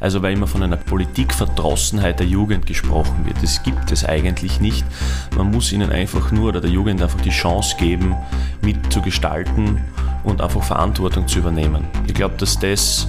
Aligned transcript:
Also 0.00 0.22
weil 0.22 0.34
immer 0.34 0.46
von 0.46 0.62
einer 0.62 0.76
Politikverdrossenheit 0.76 2.20
der 2.20 2.26
Jugend 2.26 2.66
gesprochen 2.66 3.24
wird. 3.24 3.42
Das 3.42 3.62
gibt 3.62 3.92
es 3.92 4.04
eigentlich 4.04 4.60
nicht. 4.60 4.84
Man 5.36 5.50
muss 5.50 5.72
ihnen 5.72 5.90
einfach 5.90 6.32
nur 6.32 6.50
oder 6.50 6.60
der 6.60 6.70
Jugend 6.70 7.02
einfach 7.02 7.20
die 7.20 7.30
Chance 7.30 7.76
geben, 7.78 8.14
mitzugestalten 8.62 9.80
und 10.24 10.40
einfach 10.40 10.62
Verantwortung 10.62 11.28
zu 11.28 11.38
übernehmen. 11.38 11.84
Ich 12.06 12.14
glaube, 12.14 12.34
dass 12.36 12.58
das 12.58 13.08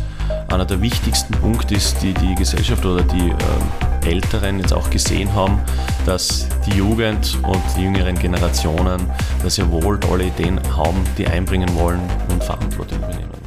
einer 0.49 0.65
der 0.65 0.81
wichtigsten 0.81 1.33
Punkte 1.33 1.75
ist, 1.75 2.01
die 2.01 2.13
die 2.13 2.35
Gesellschaft 2.35 2.85
oder 2.85 3.03
die 3.03 3.29
äh, 3.29 4.09
Älteren 4.09 4.59
jetzt 4.59 4.73
auch 4.73 4.89
gesehen 4.89 5.33
haben, 5.33 5.59
dass 6.05 6.47
die 6.65 6.77
Jugend 6.77 7.37
und 7.43 7.61
die 7.77 7.83
jüngeren 7.83 8.17
Generationen 8.17 9.01
da 9.43 9.49
sehr 9.49 9.69
wohl 9.69 9.99
tolle 9.99 10.25
Ideen 10.25 10.59
haben, 10.75 11.03
die 11.17 11.27
einbringen 11.27 11.73
wollen 11.75 12.01
und 12.29 12.43
Verantwortung 12.43 12.99
übernehmen. 12.99 13.46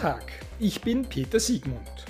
Tag, 0.00 0.32
ich 0.58 0.80
bin 0.80 1.04
Peter 1.04 1.38
Siegmund. 1.38 2.06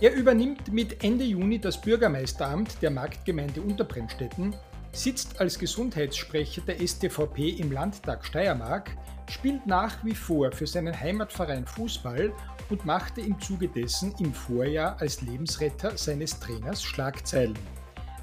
Er 0.00 0.14
übernimmt 0.14 0.72
mit 0.72 1.04
Ende 1.04 1.24
Juni 1.24 1.58
das 1.58 1.78
Bürgermeisteramt 1.78 2.80
der 2.80 2.90
Marktgemeinde 2.90 3.60
Unterbremstetten, 3.60 4.56
sitzt 4.92 5.38
als 5.38 5.58
Gesundheitssprecher 5.58 6.62
der 6.62 6.78
STVP 6.78 7.50
im 7.50 7.70
Landtag 7.70 8.24
Steiermark, 8.24 8.96
spielt 9.28 9.66
nach 9.66 10.02
wie 10.06 10.14
vor 10.14 10.52
für 10.52 10.66
seinen 10.66 10.98
Heimatverein 10.98 11.66
Fußball 11.66 12.32
und 12.70 12.86
machte 12.86 13.20
im 13.20 13.38
Zuge 13.38 13.68
dessen 13.68 14.14
im 14.20 14.32
Vorjahr 14.32 14.96
als 14.98 15.20
Lebensretter 15.20 15.98
seines 15.98 16.40
Trainers 16.40 16.82
Schlagzeilen. 16.82 17.58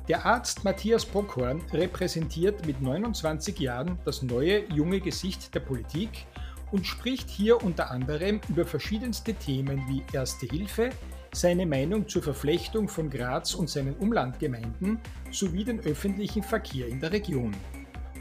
Der 0.08 0.24
Arzt 0.24 0.64
Matthias 0.64 1.04
Bockhorn 1.04 1.64
repräsentiert 1.74 2.68
mit 2.68 2.80
29 2.80 3.58
Jahren 3.58 3.98
das 4.06 4.22
neue 4.22 4.64
junge 4.72 5.00
Gesicht 5.00 5.56
der 5.56 5.62
Politik 5.62 6.28
und 6.72 6.86
spricht 6.86 7.28
hier 7.28 7.64
unter 7.64 7.90
anderem 7.90 8.40
über 8.48 8.66
verschiedenste 8.68 9.34
Themen 9.34 9.84
wie 9.88 10.04
Erste 10.14 10.46
Hilfe, 10.46 10.92
seine 11.34 11.66
Meinung 11.66 12.08
zur 12.08 12.22
Verflechtung 12.22 12.88
von 12.88 13.10
Graz 13.10 13.56
und 13.56 13.68
seinen 13.68 13.96
Umlandgemeinden 13.96 15.00
sowie 15.32 15.64
den 15.64 15.80
öffentlichen 15.80 16.44
Verkehr 16.44 16.88
in 16.88 17.00
der 17.00 17.12
Region. 17.12 17.56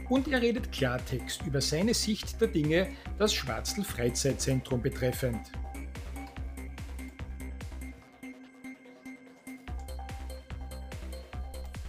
Und 0.09 0.27
er 0.27 0.41
redet 0.41 0.71
Klartext 0.71 1.43
über 1.45 1.61
seine 1.61 1.93
Sicht 1.93 2.41
der 2.41 2.47
Dinge, 2.47 2.87
das 3.19 3.31
Schwarzl 3.31 3.83
Freizeitzentrum 3.83 4.81
betreffend. 4.81 5.51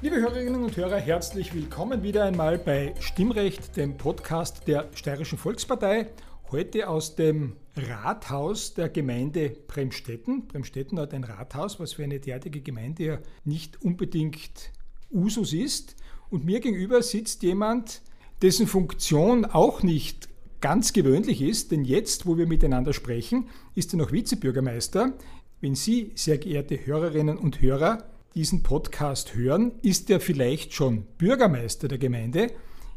Liebe 0.07 0.21
Hörerinnen 0.21 0.62
und 0.62 0.77
Hörer, 0.77 0.99
herzlich 0.99 1.53
willkommen 1.53 2.05
wieder 2.05 2.23
einmal 2.23 2.59
bei 2.59 2.95
Stimmrecht, 3.01 3.77
dem 3.77 3.97
Podcast 3.97 4.69
der 4.69 4.89
Steirischen 4.95 5.37
Volkspartei. 5.37 6.06
Heute 6.53 6.89
aus 6.89 7.17
dem 7.17 7.56
Rathaus 7.75 8.75
der 8.75 8.89
Gemeinde 8.89 9.56
Bremstetten. 9.66 10.47
Bremstetten 10.47 11.00
hat 11.00 11.12
ein 11.12 11.25
Rathaus, 11.25 11.81
was 11.81 11.95
für 11.95 12.05
eine 12.05 12.21
derartige 12.21 12.61
Gemeinde 12.61 13.03
ja 13.03 13.19
nicht 13.45 13.83
unbedingt 13.83 14.71
Usus 15.11 15.53
ist. 15.53 15.97
Und 16.31 16.45
mir 16.45 16.61
gegenüber 16.61 17.03
sitzt 17.03 17.43
jemand, 17.43 18.00
dessen 18.43 18.69
Funktion 18.69 19.45
auch 19.45 19.83
nicht 19.83 20.28
ganz 20.61 20.93
gewöhnlich 20.93 21.43
ist, 21.43 21.72
denn 21.72 21.84
jetzt, 21.84 22.27
wo 22.27 22.39
wir 22.39 22.47
miteinander 22.47 22.93
sprechen, 22.93 23.49
ist 23.75 23.93
er 23.93 23.97
noch 23.97 24.12
Vizebürgermeister. 24.12 25.15
Wenn 25.61 25.75
Sie, 25.75 26.12
sehr 26.15 26.39
geehrte 26.39 26.87
Hörerinnen 26.87 27.39
und 27.39 27.61
Hörer, 27.61 28.05
diesen 28.36 28.62
Podcast 28.62 29.34
hören, 29.34 29.72
ist 29.80 30.10
er 30.10 30.20
vielleicht 30.20 30.74
schon 30.74 31.06
Bürgermeister 31.16 31.88
der 31.88 31.97
Gemeinde. 31.97 32.50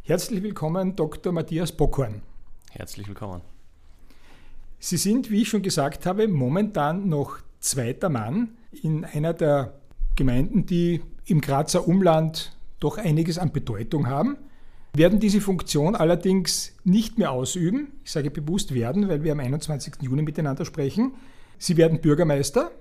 Herzlich 0.03 0.43
willkommen, 0.43 0.97
Dr. 0.97 1.31
Matthias 1.31 1.71
Bockhorn. 1.71 2.21
Herzlich 2.71 3.07
willkommen. 3.07 3.39
Sie 4.79 4.97
sind, 4.97 5.31
wie 5.31 5.43
ich 5.43 5.47
schon 5.47 5.61
gesagt 5.61 6.05
habe, 6.05 6.27
momentan 6.27 7.07
noch 7.07 7.37
zweiter 7.61 8.09
Mann 8.09 8.49
in 8.83 9.05
einer 9.05 9.33
der 9.33 9.79
Gemeinden, 10.17 10.65
die 10.65 11.01
im 11.25 11.39
Grazer 11.39 11.87
Umland 11.87 12.51
doch 12.81 12.97
einiges 12.97 13.37
an 13.37 13.53
Bedeutung 13.53 14.07
haben, 14.07 14.35
werden 14.93 15.21
diese 15.21 15.39
Funktion 15.39 15.95
allerdings 15.95 16.73
nicht 16.83 17.17
mehr 17.17 17.31
ausüben. 17.31 17.93
Ich 18.03 18.11
sage 18.11 18.29
bewusst 18.29 18.73
werden, 18.73 19.07
weil 19.07 19.23
wir 19.23 19.31
am 19.31 19.39
21. 19.39 20.01
Juni 20.01 20.21
miteinander 20.21 20.65
sprechen. 20.65 21.13
Sie 21.57 21.77
werden 21.77 22.01
Bürgermeister. 22.01 22.71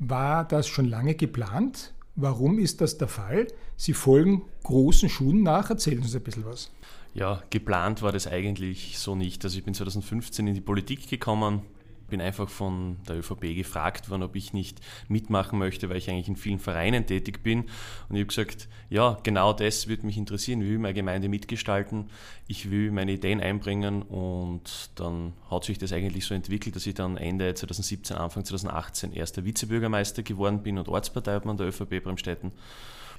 War 0.00 0.44
das 0.44 0.66
schon 0.66 0.86
lange 0.86 1.14
geplant? 1.14 1.92
Warum 2.20 2.58
ist 2.58 2.80
das 2.80 2.98
der 2.98 3.06
Fall? 3.06 3.46
Sie 3.76 3.92
folgen 3.92 4.42
großen 4.64 5.08
Schuhen 5.08 5.44
nach. 5.44 5.70
Erzählen 5.70 5.98
Sie 5.98 6.02
uns 6.02 6.16
ein 6.16 6.22
bisschen 6.22 6.44
was. 6.44 6.72
Ja, 7.14 7.44
geplant 7.50 8.02
war 8.02 8.10
das 8.10 8.26
eigentlich 8.26 8.98
so 8.98 9.14
nicht. 9.14 9.44
Also 9.44 9.56
ich 9.56 9.64
bin 9.64 9.72
2015 9.72 10.48
in 10.48 10.54
die 10.56 10.60
Politik 10.60 11.08
gekommen, 11.08 11.62
bin 12.08 12.20
einfach 12.20 12.48
von 12.48 12.96
der 13.08 13.18
ÖVP 13.18 13.54
gefragt 13.54 14.10
worden, 14.10 14.22
ob 14.22 14.36
ich 14.36 14.52
nicht 14.52 14.80
mitmachen 15.08 15.58
möchte, 15.58 15.88
weil 15.88 15.98
ich 15.98 16.10
eigentlich 16.10 16.28
in 16.28 16.36
vielen 16.36 16.58
Vereinen 16.58 17.06
tätig 17.06 17.42
bin. 17.42 17.64
Und 18.08 18.16
ich 18.16 18.20
habe 18.20 18.26
gesagt, 18.26 18.68
ja, 18.90 19.18
genau 19.22 19.52
das 19.52 19.88
würde 19.88 20.06
mich 20.06 20.16
interessieren. 20.16 20.60
Ich 20.62 20.68
will 20.68 20.78
meine 20.78 20.94
Gemeinde 20.94 21.28
mitgestalten, 21.28 22.10
ich 22.46 22.70
will 22.70 22.90
meine 22.90 23.12
Ideen 23.12 23.40
einbringen 23.40 24.02
und 24.02 24.90
dann 24.96 25.34
hat 25.50 25.64
sich 25.64 25.78
das 25.78 25.92
eigentlich 25.92 26.24
so 26.24 26.34
entwickelt, 26.34 26.76
dass 26.76 26.86
ich 26.86 26.94
dann 26.94 27.16
Ende 27.16 27.54
2017, 27.54 28.16
Anfang 28.16 28.44
2018 28.44 29.12
erster 29.12 29.44
Vizebürgermeister 29.44 30.22
geworden 30.22 30.62
bin 30.62 30.78
und 30.78 30.88
Ortsparteiobmann 30.88 31.56
der 31.56 31.68
ÖVP 31.68 32.02
Bremstetten. 32.02 32.52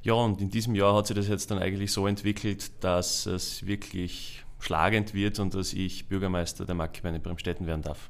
Ja, 0.01 0.13
und 0.13 0.41
in 0.41 0.49
diesem 0.49 0.75
Jahr 0.75 0.95
hat 0.95 1.07
sich 1.07 1.15
das 1.15 1.27
jetzt 1.27 1.51
dann 1.51 1.59
eigentlich 1.59 1.91
so 1.91 2.07
entwickelt, 2.07 2.71
dass 2.83 3.25
es 3.25 3.65
wirklich 3.65 4.45
schlagend 4.59 5.13
wird 5.13 5.39
und 5.39 5.53
dass 5.53 5.73
ich 5.73 6.07
Bürgermeister 6.07 6.65
der 6.65 6.75
Marktgemeinde 6.75 7.19
Bremstetten 7.19 7.67
werden 7.67 7.81
darf. 7.81 8.09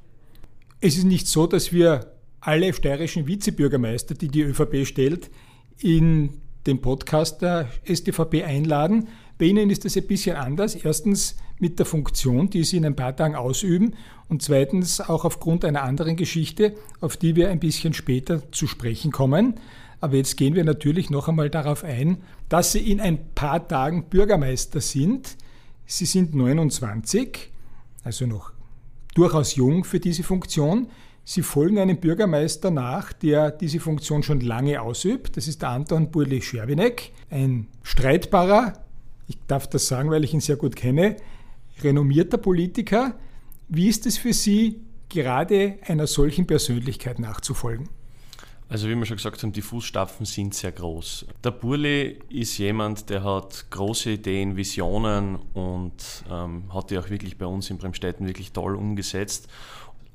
Es 0.82 0.96
ist 0.96 1.04
nicht 1.04 1.28
so, 1.28 1.46
dass 1.46 1.74
wir 1.74 2.14
alle 2.40 2.72
steirischen 2.74 3.28
Vizebürgermeister, 3.28 4.16
die 4.16 4.30
die 4.30 4.44
ÖVP 4.44 4.86
stellt, 4.88 5.30
in 5.78 6.40
den 6.68 6.80
Podcast 6.80 7.42
der 7.42 7.68
STVP 7.84 8.46
einladen. 8.46 9.10
Bei 9.38 9.46
Ihnen 9.46 9.70
ist 9.70 9.84
das 9.84 9.98
ein 9.98 10.08
bisschen 10.08 10.38
anders. 10.38 10.76
Erstens 10.76 11.36
mit 11.58 11.80
der 11.80 11.86
Funktion, 11.86 12.50
die 12.50 12.64
Sie 12.64 12.78
in 12.78 12.86
ein 12.86 12.96
paar 12.96 13.14
Tagen 13.14 13.36
ausüben 13.36 13.94
und 14.30 14.42
zweitens 14.42 15.02
auch 15.02 15.26
aufgrund 15.26 15.66
einer 15.66 15.84
anderen 15.84 16.16
Geschichte, 16.16 16.76
auf 17.02 17.18
die 17.18 17.36
wir 17.36 17.50
ein 17.50 17.60
bisschen 17.60 17.94
später 17.94 18.50
zu 18.54 18.66
sprechen 18.66 19.12
kommen. 19.12 19.56
Aber 20.00 20.16
jetzt 20.16 20.38
gehen 20.38 20.56
wir 20.56 20.64
natürlich 20.64 21.10
noch 21.10 21.28
einmal 21.28 21.50
darauf 21.50 21.84
ein, 21.84 22.20
dass 22.48 22.72
Sie 22.72 22.90
in 22.90 23.02
ein 23.02 23.34
paar 23.36 23.68
Tagen 23.68 24.06
Bürgermeister 24.06 24.80
sind. 24.80 25.36
Sie 25.86 26.06
sind 26.06 26.34
29, 26.36 27.50
also 28.06 28.26
noch 28.28 28.54
durchaus 29.20 29.56
jung 29.56 29.84
für 29.84 30.00
diese 30.00 30.24
Funktion. 30.24 30.88
Sie 31.26 31.42
folgen 31.42 31.78
einem 31.78 31.98
Bürgermeister 31.98 32.72
nach, 32.72 33.12
der 33.12 33.52
diese 33.52 33.80
Funktion 33.80 34.24
schon 34.24 34.40
lange 34.40 34.82
ausübt. 34.82 35.36
Das 35.36 35.48
ist 35.48 35.62
der 35.62 35.70
Anton 35.70 36.10
Burli-Scherwinek, 36.10 37.12
ein 37.30 37.68
streitbarer, 37.84 38.74
ich 39.28 39.38
darf 39.46 39.68
das 39.68 39.88
sagen, 39.88 40.10
weil 40.10 40.24
ich 40.24 40.34
ihn 40.34 40.40
sehr 40.40 40.56
gut 40.56 40.76
kenne, 40.76 41.18
renommierter 41.84 42.38
Politiker. 42.38 43.16
Wie 43.68 43.90
ist 43.90 44.06
es 44.06 44.18
für 44.18 44.34
Sie, 44.34 44.82
gerade 45.10 45.78
einer 45.86 46.08
solchen 46.08 46.48
Persönlichkeit 46.48 47.20
nachzufolgen? 47.20 47.90
Also 48.70 48.88
wie 48.88 48.94
wir 48.94 49.06
schon 49.08 49.18
gesagt 49.18 49.42
haben, 49.42 49.52
die 49.52 49.64
Fußstapfen 49.64 50.28
sind 50.28 50.54
sehr 50.54 50.72
groß. 50.72 51.26
Der 51.44 51.50
Burli 51.50 52.20
ist 52.30 52.60
jemand, 52.60 53.10
der 53.10 53.24
hat 53.24 53.66
große 53.72 54.12
Ideen, 54.12 54.56
Visionen 54.56 55.38
und 55.56 56.24
ähm, 56.30 56.72
hat 56.72 56.92
die 56.92 57.00
auch 57.00 57.10
wirklich 57.10 57.40
bei 57.40 57.48
uns 57.48 57.72
in 57.72 57.80
Bremstetten 57.80 58.28
wirklich 58.28 58.52
toll 58.52 58.76
umgesetzt. 58.76 59.48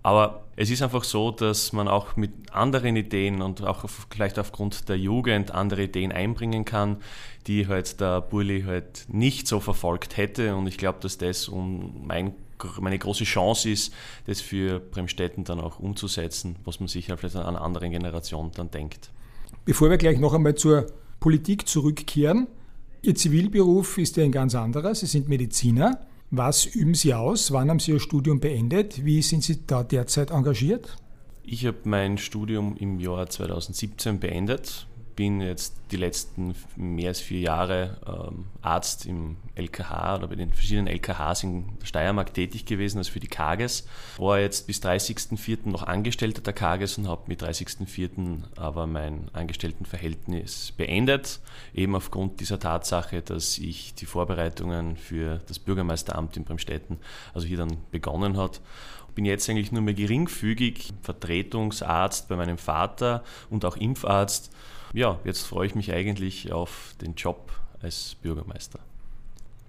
Aber 0.05 0.45
es 0.55 0.71
ist 0.71 0.83
einfach 0.83 1.03
so, 1.03 1.31
dass 1.31 1.73
man 1.73 1.89
auch 1.89 2.15
mit 2.15 2.31
anderen 2.53 2.95
Ideen 2.95 3.43
und 3.43 3.63
auch 3.63 3.87
vielleicht 4.11 4.39
aufgrund 4.39 4.89
der 4.89 4.99
Jugend 4.99 5.51
andere 5.51 5.85
Ideen 5.85 6.13
einbringen 6.13 6.65
kann, 6.65 6.99
die 7.47 7.67
halt 7.67 8.01
der 8.01 8.21
Burli 8.21 8.63
halt 8.63 9.07
nicht 9.09 9.49
so 9.49 9.59
verfolgt 9.59 10.17
hätte. 10.17 10.55
Und 10.55 10.67
ich 10.69 10.77
glaube, 10.77 10.99
dass 11.01 11.19
das 11.19 11.49
um 11.49 12.07
mein 12.07 12.35
meine 12.81 12.99
große 12.99 13.25
Chance 13.25 13.71
ist, 13.71 13.93
das 14.27 14.41
für 14.41 14.81
Bremstetten 14.81 15.45
dann 15.45 15.61
auch 15.61 15.79
umzusetzen, 15.79 16.57
was 16.65 16.81
man 16.81 16.89
sich 16.89 17.09
ja 17.09 17.17
vielleicht 17.17 17.37
an 17.37 17.47
einer 17.47 17.61
anderen 17.61 17.91
Generation 17.91 18.51
dann 18.55 18.71
denkt. 18.71 19.11
Bevor 19.65 19.91
wir 19.91 19.97
gleich 19.97 20.19
noch 20.19 20.35
einmal 20.35 20.55
zur 20.55 20.87
Politik 21.21 21.69
zurückkehren, 21.69 22.47
Ihr 23.03 23.15
Zivilberuf 23.15 23.99
ist 23.99 24.17
ja 24.17 24.25
ein 24.25 24.33
ganz 24.33 24.55
anderer. 24.55 24.95
Sie 24.95 25.05
sind 25.05 25.29
Mediziner. 25.29 26.01
Was 26.31 26.65
üben 26.65 26.95
Sie 26.95 27.13
aus? 27.13 27.53
Wann 27.53 27.69
haben 27.69 27.79
Sie 27.79 27.93
Ihr 27.93 28.01
Studium 28.01 28.41
beendet? 28.41 29.05
Wie 29.05 29.21
sind 29.21 29.45
Sie 29.45 29.67
da 29.67 29.83
derzeit 29.83 30.31
engagiert? 30.31 30.97
Ich 31.43 31.67
habe 31.67 31.77
mein 31.85 32.17
Studium 32.17 32.77
im 32.79 32.99
Jahr 32.99 33.29
2017 33.29 34.21
beendet 34.21 34.87
bin 35.17 35.41
jetzt 35.41 35.75
die 35.91 35.97
letzten 35.97 36.55
mehr 36.77 37.09
als 37.09 37.21
vier 37.21 37.41
Jahre 37.41 37.99
ähm, 38.07 38.47
Arzt 38.63 39.07
im 39.07 39.37
LKH 39.55 40.17
oder 40.17 40.29
bei 40.29 40.35
den 40.35 40.53
verschiedenen 40.53 40.89
LKHs 40.89 41.45
in 41.45 41.65
Steiermark 41.83 42.35
tätig 42.35 42.65
gewesen, 42.67 42.99
also 42.99 43.13
für 43.13 43.21
die 43.21 43.29
Kages. 43.29 43.87
War 44.19 44.41
jetzt 44.41 44.67
bis 44.67 44.83
30.04. 44.83 45.69
noch 45.69 45.85
Angestellter 45.85 46.41
der 46.41 46.53
Kages 46.53 46.99
und 46.99 47.09
habe 47.09 47.23
mit 47.27 47.43
30.04. 47.43 48.43
aber 48.57 48.87
mein 48.87 49.29
Angestelltenverhältnis 49.33 50.73
beendet, 50.77 51.41
eben 51.75 51.95
aufgrund 51.95 52.41
dieser 52.41 52.59
Tatsache, 52.59 53.23
dass 53.23 53.59
ich 53.59 53.95
die 53.95 54.07
Vorbereitungen 54.07 54.97
für 54.97 55.41
das 55.47 55.59
Bürgermeisteramt 55.59 56.37
in 56.37 56.45
Bremstetten, 56.45 56.99
also 57.35 57.47
hier 57.47 57.59
dann 57.59 57.77
begonnen 57.91 58.37
hat 58.37 58.61
bin 59.15 59.25
jetzt 59.25 59.49
eigentlich 59.49 59.71
nur 59.71 59.83
mehr 59.83 59.95
geringfügig 59.95 60.93
Vertretungsarzt 61.03 62.29
bei 62.29 62.35
meinem 62.35 62.59
Vater 62.59 63.23
und 63.49 63.65
auch 63.65 63.77
Impfarzt 63.77 64.51
ja, 64.95 65.21
jetzt 65.25 65.43
freue 65.43 65.67
ich 65.67 65.75
mich 65.75 65.93
eigentlich 65.93 66.53
auf 66.53 66.95
den 67.01 67.15
Job 67.15 67.53
als 67.83 68.17
Bürgermeister. 68.23 68.79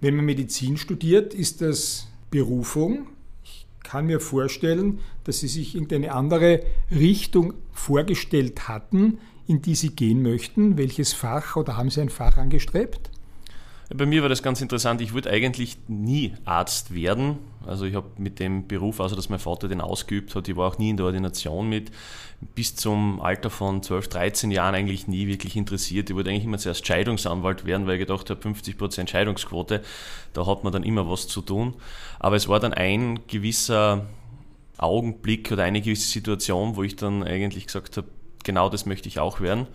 Wenn 0.00 0.16
man 0.16 0.24
Medizin 0.24 0.76
studiert, 0.76 1.34
ist 1.34 1.60
das 1.60 2.06
Berufung. 2.30 3.08
Ich 3.42 3.66
kann 3.82 4.06
mir 4.06 4.20
vorstellen, 4.20 5.00
dass 5.24 5.40
Sie 5.40 5.48
sich 5.48 5.74
irgendeine 5.74 6.12
andere 6.12 6.62
Richtung 6.90 7.54
vorgestellt 7.72 8.68
hatten, 8.68 9.18
in 9.46 9.62
die 9.62 9.74
Sie 9.74 9.90
gehen 9.90 10.22
möchten. 10.22 10.78
Welches 10.78 11.12
Fach 11.12 11.56
oder 11.56 11.76
haben 11.76 11.90
Sie 11.90 12.00
ein 12.00 12.08
Fach 12.08 12.36
angestrebt? 12.36 13.10
Bei 13.94 14.04
mir 14.04 14.22
war 14.22 14.28
das 14.28 14.42
ganz 14.42 14.60
interessant. 14.60 15.00
Ich 15.00 15.14
wollte 15.14 15.30
eigentlich 15.30 15.76
nie 15.86 16.34
Arzt 16.44 16.92
werden. 16.92 17.38
Also 17.64 17.84
ich 17.84 17.94
habe 17.94 18.08
mit 18.18 18.40
dem 18.40 18.66
Beruf, 18.66 18.98
außer 18.98 19.14
dass 19.14 19.28
mein 19.28 19.38
Vater 19.38 19.68
den 19.68 19.80
ausgeübt 19.80 20.34
hat, 20.34 20.48
ich 20.48 20.56
war 20.56 20.68
auch 20.68 20.78
nie 20.78 20.90
in 20.90 20.96
der 20.96 21.06
Ordination 21.06 21.68
mit, 21.68 21.90
bis 22.54 22.74
zum 22.74 23.20
Alter 23.20 23.50
von 23.50 23.82
12, 23.82 24.08
13 24.08 24.50
Jahren 24.50 24.74
eigentlich 24.74 25.06
nie 25.06 25.28
wirklich 25.28 25.56
interessiert. 25.56 26.10
Ich 26.10 26.16
wollte 26.16 26.30
eigentlich 26.30 26.44
immer 26.44 26.58
zuerst 26.58 26.86
Scheidungsanwalt 26.86 27.64
werden, 27.64 27.86
weil 27.86 27.94
ich 27.94 28.00
gedacht 28.06 28.28
habe, 28.30 28.40
50% 28.40 29.08
Scheidungsquote, 29.08 29.82
da 30.32 30.46
hat 30.46 30.64
man 30.64 30.72
dann 30.72 30.82
immer 30.82 31.08
was 31.08 31.28
zu 31.28 31.40
tun. 31.40 31.74
Aber 32.18 32.36
es 32.36 32.48
war 32.48 32.60
dann 32.60 32.74
ein 32.74 33.20
gewisser 33.28 34.06
Augenblick 34.78 35.50
oder 35.52 35.62
eine 35.62 35.80
gewisse 35.80 36.08
Situation, 36.08 36.76
wo 36.76 36.82
ich 36.82 36.96
dann 36.96 37.22
eigentlich 37.22 37.66
gesagt 37.66 37.96
habe, 37.96 38.08
genau 38.44 38.68
das 38.68 38.84
möchte 38.86 39.08
ich 39.08 39.18
auch 39.18 39.40
werden. 39.40 39.66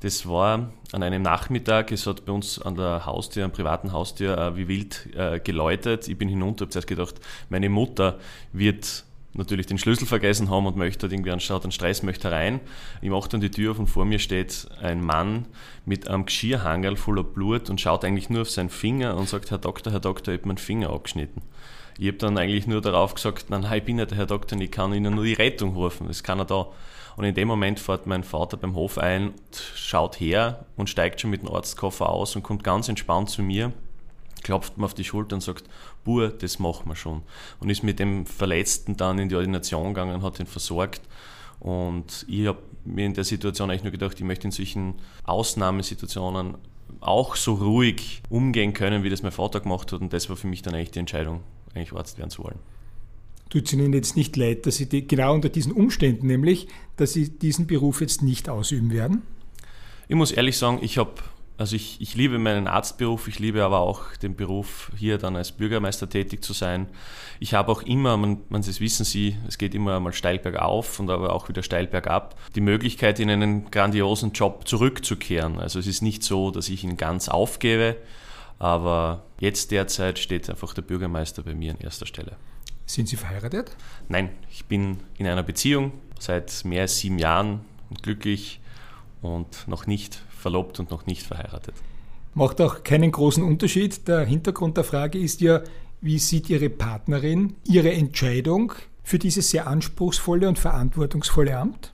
Das 0.00 0.26
war 0.26 0.72
an 0.92 1.02
einem 1.02 1.20
Nachmittag, 1.22 1.92
es 1.92 2.06
hat 2.06 2.24
bei 2.24 2.32
uns 2.32 2.60
an 2.60 2.74
der 2.74 3.04
Haustür, 3.04 3.44
am 3.44 3.52
privaten 3.52 3.92
Haustür, 3.92 4.36
äh, 4.36 4.56
wie 4.56 4.66
wild 4.66 5.08
äh, 5.14 5.40
geläutet. 5.40 6.08
Ich 6.08 6.16
bin 6.16 6.28
hinunter, 6.28 6.64
habe 6.64 6.70
zuerst 6.70 6.88
gedacht, 6.88 7.16
meine 7.50 7.68
Mutter 7.68 8.18
wird 8.52 9.04
natürlich 9.34 9.66
den 9.66 9.78
Schlüssel 9.78 10.06
vergessen 10.06 10.50
haben 10.50 10.66
und 10.66 10.76
möchte 10.76 11.00
dort 11.00 11.12
irgendwie 11.12 11.30
anschaut 11.30 11.62
einen 11.62 11.72
Stress, 11.72 12.02
möchte 12.02 12.32
rein. 12.32 12.60
Ich 13.02 13.10
mache 13.10 13.28
dann 13.28 13.40
die 13.40 13.50
Tür 13.50 13.72
auf 13.72 13.78
und 13.78 13.86
vor 13.86 14.04
mir 14.04 14.18
steht 14.18 14.66
ein 14.80 15.04
Mann 15.04 15.46
mit 15.84 16.08
einem 16.08 16.24
Geschirrhangel 16.26 16.96
voller 16.96 17.22
Blut 17.22 17.70
und 17.70 17.80
schaut 17.80 18.04
eigentlich 18.04 18.30
nur 18.30 18.42
auf 18.42 18.50
seinen 18.50 18.70
Finger 18.70 19.16
und 19.16 19.28
sagt, 19.28 19.50
Herr 19.50 19.58
Doktor, 19.58 19.92
Herr 19.92 20.00
Doktor, 20.00 20.32
ich 20.32 20.40
habe 20.40 20.48
meinen 20.48 20.58
Finger 20.58 20.90
abgeschnitten. 20.90 21.42
Ich 21.98 22.08
habe 22.08 22.18
dann 22.18 22.38
eigentlich 22.38 22.66
nur 22.66 22.80
darauf 22.80 23.14
gesagt, 23.14 23.50
nein, 23.50 23.66
ich 23.72 23.84
bin 23.84 23.96
nicht 23.96 24.10
der 24.10 24.18
Herr 24.18 24.26
Doktor 24.26 24.56
und 24.56 24.62
ich 24.62 24.70
kann 24.70 24.94
Ihnen 24.94 25.14
nur 25.14 25.24
die 25.24 25.34
Rettung 25.34 25.76
rufen, 25.76 26.08
das 26.08 26.22
kann 26.22 26.38
er 26.38 26.46
da. 26.46 26.68
Und 27.20 27.26
in 27.26 27.34
dem 27.34 27.48
Moment 27.48 27.78
fährt 27.78 28.06
mein 28.06 28.24
Vater 28.24 28.56
beim 28.56 28.74
Hof 28.74 28.96
ein, 28.96 29.34
schaut 29.74 30.18
her 30.20 30.64
und 30.78 30.88
steigt 30.88 31.20
schon 31.20 31.28
mit 31.28 31.42
dem 31.42 31.50
Arztkoffer 31.50 32.08
aus 32.08 32.34
und 32.34 32.42
kommt 32.42 32.64
ganz 32.64 32.88
entspannt 32.88 33.28
zu 33.28 33.42
mir, 33.42 33.74
klopft 34.42 34.78
mir 34.78 34.86
auf 34.86 34.94
die 34.94 35.04
Schulter 35.04 35.36
und 35.36 35.42
sagt, 35.42 35.64
Bur, 36.02 36.30
das 36.30 36.58
machen 36.58 36.88
wir 36.88 36.96
schon. 36.96 37.20
Und 37.58 37.68
ist 37.68 37.82
mit 37.82 37.98
dem 37.98 38.24
Verletzten 38.24 38.96
dann 38.96 39.18
in 39.18 39.28
die 39.28 39.34
Ordination 39.34 39.92
gegangen, 39.92 40.22
hat 40.22 40.40
ihn 40.40 40.46
versorgt. 40.46 41.02
Und 41.58 42.24
ich 42.26 42.46
habe 42.46 42.60
mir 42.86 43.04
in 43.04 43.12
der 43.12 43.24
Situation 43.24 43.68
eigentlich 43.68 43.82
nur 43.82 43.92
gedacht, 43.92 44.18
ich 44.18 44.24
möchte 44.24 44.48
in 44.48 44.52
solchen 44.52 44.94
Ausnahmesituationen 45.24 46.54
auch 47.00 47.36
so 47.36 47.52
ruhig 47.52 48.22
umgehen 48.30 48.72
können, 48.72 49.02
wie 49.02 49.10
das 49.10 49.22
mein 49.22 49.32
Vater 49.32 49.60
gemacht 49.60 49.92
hat. 49.92 50.00
Und 50.00 50.14
das 50.14 50.30
war 50.30 50.36
für 50.36 50.46
mich 50.46 50.62
dann 50.62 50.74
eigentlich 50.74 50.92
die 50.92 51.00
Entscheidung, 51.00 51.42
eigentlich 51.74 51.92
Arzt 51.92 52.16
werden 52.16 52.30
zu 52.30 52.44
wollen 52.44 52.58
tut 53.50 53.66
es 53.66 53.72
Ihnen 53.72 53.92
jetzt 53.92 54.16
nicht 54.16 54.36
leid, 54.36 54.64
dass 54.66 54.76
Sie 54.76 54.88
die, 54.88 55.06
genau 55.06 55.34
unter 55.34 55.48
diesen 55.48 55.72
Umständen, 55.72 56.26
nämlich, 56.26 56.68
dass 56.96 57.12
Sie 57.12 57.28
diesen 57.28 57.66
Beruf 57.66 58.00
jetzt 58.00 58.22
nicht 58.22 58.48
ausüben 58.48 58.90
werden? 58.90 59.22
Ich 60.08 60.16
muss 60.16 60.32
ehrlich 60.32 60.56
sagen, 60.56 60.78
ich 60.82 60.98
habe 60.98 61.12
also 61.60 61.76
ich, 61.76 62.00
ich, 62.00 62.14
liebe 62.14 62.38
meinen 62.38 62.66
Arztberuf, 62.66 63.28
ich 63.28 63.38
liebe 63.38 63.62
aber 63.62 63.80
auch 63.80 64.16
den 64.16 64.34
Beruf, 64.34 64.90
hier 64.96 65.18
dann 65.18 65.36
als 65.36 65.52
Bürgermeister 65.52 66.08
tätig 66.08 66.42
zu 66.42 66.54
sein. 66.54 66.86
Ich 67.38 67.52
habe 67.52 67.70
auch 67.70 67.82
immer, 67.82 68.16
man, 68.16 68.38
man, 68.48 68.62
das 68.62 68.80
wissen 68.80 69.04
Sie, 69.04 69.36
es 69.46 69.58
geht 69.58 69.74
immer 69.74 70.00
mal 70.00 70.14
steil 70.14 70.38
bergauf 70.38 70.98
und 70.98 71.10
aber 71.10 71.34
auch 71.34 71.50
wieder 71.50 71.62
steil 71.62 71.86
bergab, 71.86 72.34
die 72.54 72.62
Möglichkeit, 72.62 73.20
in 73.20 73.28
einen 73.28 73.70
grandiosen 73.70 74.32
Job 74.32 74.66
zurückzukehren. 74.66 75.60
Also 75.60 75.78
es 75.78 75.86
ist 75.86 76.00
nicht 76.00 76.22
so, 76.22 76.50
dass 76.50 76.70
ich 76.70 76.82
ihn 76.82 76.96
ganz 76.96 77.28
aufgebe, 77.28 77.98
aber 78.58 79.24
jetzt 79.38 79.70
derzeit 79.70 80.18
steht 80.18 80.48
einfach 80.48 80.72
der 80.72 80.80
Bürgermeister 80.80 81.42
bei 81.42 81.54
mir 81.54 81.72
an 81.72 81.78
erster 81.78 82.06
Stelle. 82.06 82.38
Sind 82.90 83.06
Sie 83.08 83.14
verheiratet? 83.14 83.76
Nein, 84.08 84.30
ich 84.50 84.64
bin 84.64 84.96
in 85.16 85.28
einer 85.28 85.44
Beziehung 85.44 85.92
seit 86.18 86.64
mehr 86.64 86.82
als 86.82 86.98
sieben 86.98 87.20
Jahren 87.20 87.60
und 87.88 88.02
glücklich 88.02 88.60
und 89.22 89.68
noch 89.68 89.86
nicht 89.86 90.20
verlobt 90.36 90.80
und 90.80 90.90
noch 90.90 91.06
nicht 91.06 91.24
verheiratet. 91.24 91.76
Macht 92.34 92.60
auch 92.60 92.82
keinen 92.82 93.12
großen 93.12 93.44
Unterschied. 93.44 94.08
Der 94.08 94.24
Hintergrund 94.24 94.76
der 94.76 94.82
Frage 94.82 95.20
ist 95.20 95.40
ja, 95.40 95.62
wie 96.00 96.18
sieht 96.18 96.50
Ihre 96.50 96.68
Partnerin 96.68 97.54
Ihre 97.64 97.92
Entscheidung 97.92 98.72
für 99.04 99.20
dieses 99.20 99.50
sehr 99.50 99.68
anspruchsvolle 99.68 100.48
und 100.48 100.58
verantwortungsvolle 100.58 101.56
Amt? 101.56 101.92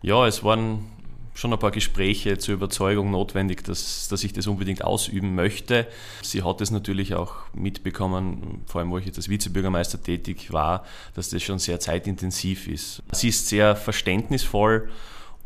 Ja, 0.00 0.26
es 0.26 0.42
waren 0.42 0.86
schon 1.34 1.52
ein 1.52 1.58
paar 1.58 1.72
Gespräche 1.72 2.38
zur 2.38 2.54
Überzeugung 2.54 3.10
notwendig, 3.10 3.64
dass, 3.64 4.08
dass 4.08 4.22
ich 4.22 4.32
das 4.32 4.46
unbedingt 4.46 4.84
ausüben 4.84 5.34
möchte. 5.34 5.86
Sie 6.22 6.42
hat 6.42 6.60
es 6.60 6.70
natürlich 6.70 7.14
auch 7.14 7.34
mitbekommen, 7.52 8.62
vor 8.66 8.80
allem 8.80 8.90
wo 8.90 8.98
ich 8.98 9.06
jetzt 9.06 9.18
als 9.18 9.28
Vizebürgermeister 9.28 10.00
tätig 10.00 10.52
war, 10.52 10.84
dass 11.14 11.30
das 11.30 11.42
schon 11.42 11.58
sehr 11.58 11.80
zeitintensiv 11.80 12.68
ist. 12.68 13.02
Sie 13.12 13.28
ist 13.28 13.48
sehr 13.48 13.74
verständnisvoll 13.74 14.88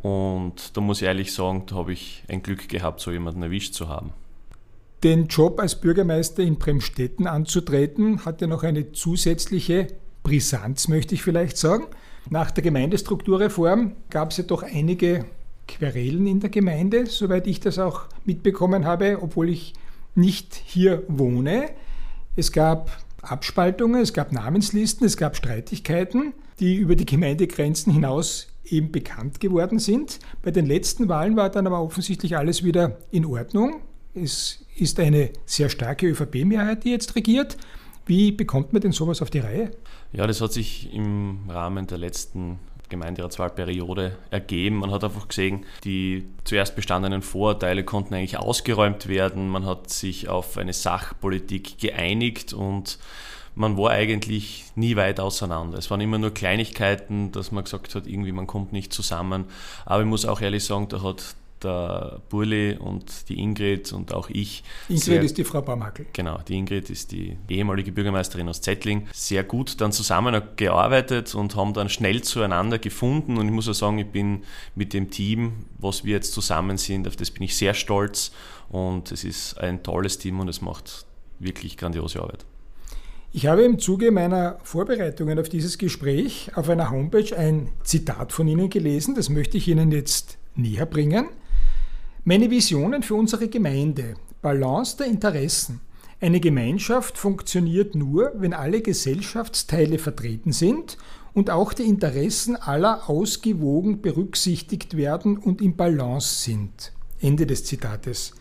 und 0.03 0.77
da 0.77 0.81
muss 0.81 1.01
ich 1.01 1.09
ehrlich 1.09 1.33
sagen, 1.33 1.65
da 1.67 1.77
habe 1.77 1.93
ich 1.93 2.23
ein 2.29 2.43
Glück 2.43 2.69
gehabt, 2.69 3.01
so 3.01 3.11
jemanden 3.11 3.43
erwischt 3.43 3.75
zu 3.75 3.89
haben. 3.89 4.13
Den 5.03 5.29
Job 5.29 5.61
als 5.61 5.81
Bürgermeister 5.81 6.43
in 6.43 6.57
Bremstetten 6.57 7.27
anzutreten, 7.27 8.25
hat 8.25 8.41
ja 8.41 8.47
noch 8.47 8.63
eine 8.63 8.93
zusätzliche 8.93 9.89
Brisanz, 10.23 10.89
möchte 10.89 11.15
ich 11.15 11.23
vielleicht 11.23 11.57
sagen. 11.57 11.87
Nach 12.31 12.51
der 12.51 12.63
Gemeindestrukturreform 12.63 13.93
gab 14.11 14.33
es 14.33 14.37
ja 14.37 14.45
doch 14.45 14.63
einige 14.63 15.25
Querelen 15.69 16.27
in 16.27 16.41
der 16.41 16.51
Gemeinde, 16.51 17.07
soweit 17.07 17.47
ich 17.47 17.61
das 17.61 17.79
auch 17.79 18.07
mitbekommen 18.25 18.85
habe, 18.85 19.19
obwohl 19.23 19.49
ich 19.49 19.75
nicht 20.15 20.61
hier 20.65 21.05
wohne. 21.07 21.71
Es 22.35 22.51
gab 22.51 22.91
Abspaltungen, 23.23 24.01
es 24.01 24.13
gab 24.13 24.33
Namenslisten, 24.33 25.07
es 25.07 25.17
gab 25.17 25.37
Streitigkeiten, 25.37 26.33
die 26.59 26.77
über 26.77 26.97
die 26.97 27.07
Gemeindegrenzen 27.07 27.93
hinaus 27.93 28.49
eben 28.65 28.91
bekannt 28.91 29.41
geworden 29.41 29.79
sind. 29.79 30.19
Bei 30.43 30.51
den 30.51 30.67
letzten 30.67 31.09
Wahlen 31.09 31.37
war 31.37 31.51
dann 31.51 31.67
aber 31.67 31.81
offensichtlich 31.81 32.37
alles 32.37 32.65
wieder 32.65 32.99
in 33.11 33.25
Ordnung. 33.25 33.81
Es 34.15 34.65
ist 34.77 34.99
eine 35.01 35.31
sehr 35.47 35.69
starke 35.69 36.07
ÖVP-Mehrheit, 36.09 36.85
die 36.85 36.91
jetzt 36.91 37.15
regiert. 37.15 37.57
Wie 38.07 38.33
bekommt 38.33 38.73
man 38.73 38.81
denn 38.81 38.93
sowas 38.93 39.21
auf 39.21 39.31
die 39.31 39.41
Reihe? 39.41 39.71
Ja, 40.13 40.27
das 40.27 40.41
hat 40.41 40.53
sich 40.53 40.93
im 40.95 41.41
Rahmen 41.49 41.87
der 41.87 41.99
letzten 41.99 42.59
Gemeinderatswahlperiode 42.89 44.17
ergeben. 44.31 44.77
Man 44.77 44.91
hat 44.91 45.05
einfach 45.05 45.29
gesehen, 45.29 45.65
die 45.85 46.27
zuerst 46.45 46.77
bestandenen 46.77 47.23
Vorurteile 47.23 47.85
konnten 47.85 48.15
eigentlich 48.15 48.39
ausgeräumt 48.39 49.09
werden. 49.09 49.49
Man 49.49 49.67
hat 49.67 49.91
sich 49.91 50.29
auf 50.29 50.57
eine 50.57 50.73
Sachpolitik 50.73 51.79
geeinigt 51.79 52.53
und 52.53 52.99
man 53.55 53.77
war 53.77 53.91
eigentlich 53.91 54.67
nie 54.77 54.95
weit 54.97 55.19
auseinander. 55.19 55.79
Es 55.79 55.91
waren 55.91 56.01
immer 56.01 56.19
nur 56.19 56.33
Kleinigkeiten, 56.33 57.33
dass 57.33 57.51
man 57.51 57.65
gesagt 57.65 57.95
hat, 57.95 58.07
irgendwie 58.07 58.33
man 58.33 58.47
kommt 58.47 58.73
nicht 58.73 58.93
zusammen. 58.93 59.47
Aber 59.85 60.03
ich 60.03 60.09
muss 60.09 60.25
auch 60.25 60.41
ehrlich 60.41 60.65
sagen, 60.65 60.89
da 60.89 61.03
hat 61.03 61.35
der 61.65 62.21
Burli 62.29 62.77
und 62.77 63.29
die 63.29 63.41
Ingrid 63.41 63.93
und 63.93 64.13
auch 64.13 64.31
ich. 64.31 64.63
Ingrid 64.89 65.03
sehr, 65.03 65.23
ist 65.23 65.39
die 65.39 65.45
Frau 65.45 65.63
Baumhackel. 65.63 66.07
Genau, 66.13 66.39
die 66.47 66.57
Ingrid 66.57 66.91
ist 66.91 67.13
die 67.13 67.37
ehemalige 67.49 67.93
Bürgermeisterin 67.93 68.49
aus 68.49 68.61
Zettling. 68.61 69.07
Sehr 69.13 69.45
gut 69.45 69.81
dann 69.81 69.93
zusammengearbeitet 69.93 71.35
und 71.35 71.57
haben 71.57 71.75
dann 71.75 71.89
schnell 71.89 72.23
zueinander 72.23 72.79
gefunden. 72.79 73.39
Und 73.39 73.47
ich 73.47 73.53
muss 73.53 73.69
auch 73.69 73.75
sagen, 73.75 73.99
ich 73.99 74.07
bin 74.07 74.45
mit 74.75 74.93
dem 74.93 75.11
Team, 75.11 75.65
was 75.79 76.05
wir 76.05 76.15
jetzt 76.15 76.33
zusammen 76.33 76.79
sind, 76.79 77.07
auf 77.09 77.17
das 77.17 77.31
bin 77.31 77.43
ich 77.43 77.57
sehr 77.57 77.75
stolz. 77.75 78.33
Und 78.69 79.13
es 79.13 79.25
ist 79.25 79.59
ein 79.59 79.83
tolles 79.83 80.19
Team 80.19 80.41
und 80.41 80.49
es 80.49 80.61
macht 80.61 81.07
wirklich 81.39 81.77
grandiose 81.77 82.21
Arbeit. 82.21 82.45
Ich 83.31 83.47
habe 83.47 83.63
im 83.63 83.79
Zuge 83.79 84.11
meiner 84.11 84.59
Vorbereitungen 84.63 85.39
auf 85.39 85.51
dieses 85.51 85.77
Gespräch 85.77 86.51
auf 86.55 86.71
einer 86.71 86.91
Homepage 86.91 87.37
ein 87.37 87.69
Zitat 87.85 88.33
von 88.33 88.49
Ihnen 88.49 88.71
gelesen, 88.71 89.15
das 89.15 89.29
möchte 89.29 89.59
ich 89.59 89.69
Ihnen 89.69 89.93
jetzt 89.93 90.39
näher 90.55 90.87
bringen. 90.87 91.29
Meine 92.29 92.51
Visionen 92.51 93.03
für 93.03 93.15
unsere 93.15 93.49
Gemeinde. 93.49 94.13
Balance 94.43 94.99
der 94.99 95.07
Interessen. 95.07 95.81
Eine 96.21 96.41
Gemeinschaft 96.41 97.17
funktioniert 97.17 97.95
nur, 97.95 98.33
wenn 98.37 98.53
alle 98.53 98.83
Gesellschaftsteile 98.83 99.99
vertreten 99.99 100.53
sind 100.53 100.99
und 101.33 101.49
auch 101.49 101.73
die 101.73 101.85
Interessen 101.85 102.55
aller 102.55 103.09
ausgewogen 103.09 104.03
berücksichtigt 104.03 104.95
werden 104.95 105.39
und 105.39 105.63
im 105.63 105.75
Balance 105.75 106.43
sind. 106.43 106.93
Ende 107.19 107.47
des 107.47 107.65
Zitates. 107.65 108.35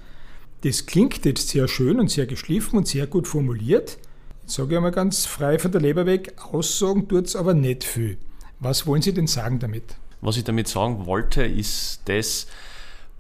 Das 0.66 0.86
klingt 0.86 1.24
jetzt 1.24 1.48
sehr 1.48 1.70
schön 1.70 2.02
und 2.02 2.12
sehr 2.12 2.26
geschliffen 2.26 2.80
und 2.80 2.90
sehr 2.90 3.08
gut 3.08 3.26
formuliert. 3.26 4.00
Jetzt 4.42 4.54
sage 4.54 4.72
ich 4.72 4.76
einmal 4.76 4.92
ganz 4.92 5.26
frei 5.26 5.60
von 5.60 5.72
der 5.72 5.80
Leber 5.80 6.06
weg, 6.06 6.34
aussagen 6.52 7.08
tut 7.08 7.28
es 7.28 7.38
aber 7.38 7.54
nicht 7.54 7.86
viel. 7.86 8.18
Was 8.60 8.86
wollen 8.86 9.02
Sie 9.02 9.14
denn 9.14 9.28
sagen 9.28 9.60
damit? 9.60 9.96
Was 10.20 10.36
ich 10.36 10.44
damit 10.44 10.68
sagen 10.68 11.06
wollte, 11.06 11.44
ist 11.44 12.02
das, 12.04 12.48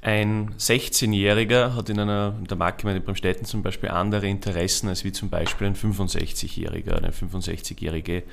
ein 0.07 0.55
16-Jähriger 0.57 1.75
hat 1.75 1.89
in 1.89 1.99
einer 1.99 2.33
in 2.39 2.45
der 2.45 2.55
Marktgemeinde 2.55 3.01
Bremstetten 3.01 3.43
zum 3.45 3.61
Beispiel 3.61 3.89
andere 3.89 4.25
Interessen 4.25 4.87
als 4.87 5.03
wie 5.03 5.11
zum 5.11 5.29
Beispiel 5.29 5.67
ein 5.67 5.75
65-Jähriger 5.75 6.93
oder 6.93 6.99
eine 6.99 7.11
65-Jährige. 7.11 8.23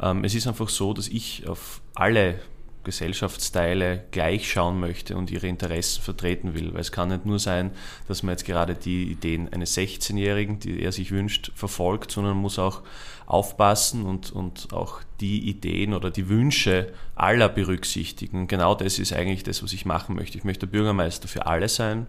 Ähm, 0.00 0.24
es 0.24 0.34
ist 0.34 0.46
einfach 0.46 0.70
so, 0.70 0.94
dass 0.94 1.08
ich 1.08 1.46
auf 1.46 1.82
alle 1.94 2.40
Gesellschaftsteile 2.84 4.04
gleich 4.12 4.50
schauen 4.50 4.80
möchte 4.80 5.14
und 5.14 5.30
ihre 5.30 5.46
Interessen 5.46 6.00
vertreten 6.00 6.54
will. 6.54 6.72
Weil 6.72 6.80
es 6.80 6.90
kann 6.90 7.10
nicht 7.10 7.26
nur 7.26 7.38
sein, 7.38 7.72
dass 8.08 8.22
man 8.22 8.32
jetzt 8.32 8.46
gerade 8.46 8.74
die 8.74 9.10
Ideen 9.12 9.52
eines 9.52 9.76
16-Jährigen, 9.76 10.58
die 10.58 10.82
er 10.82 10.92
sich 10.92 11.10
wünscht, 11.10 11.52
verfolgt, 11.54 12.12
sondern 12.12 12.38
muss 12.38 12.58
auch 12.58 12.80
aufpassen 13.30 14.04
und, 14.04 14.32
und 14.32 14.72
auch 14.72 15.00
die 15.20 15.48
Ideen 15.48 15.94
oder 15.94 16.10
die 16.10 16.28
Wünsche 16.28 16.92
aller 17.14 17.48
berücksichtigen. 17.48 18.48
Genau 18.48 18.74
das 18.74 18.98
ist 18.98 19.12
eigentlich 19.12 19.44
das, 19.44 19.62
was 19.62 19.72
ich 19.72 19.84
machen 19.84 20.16
möchte. 20.16 20.36
Ich 20.36 20.44
möchte 20.44 20.66
Bürgermeister 20.66 21.28
für 21.28 21.46
alle 21.46 21.68
sein 21.68 22.06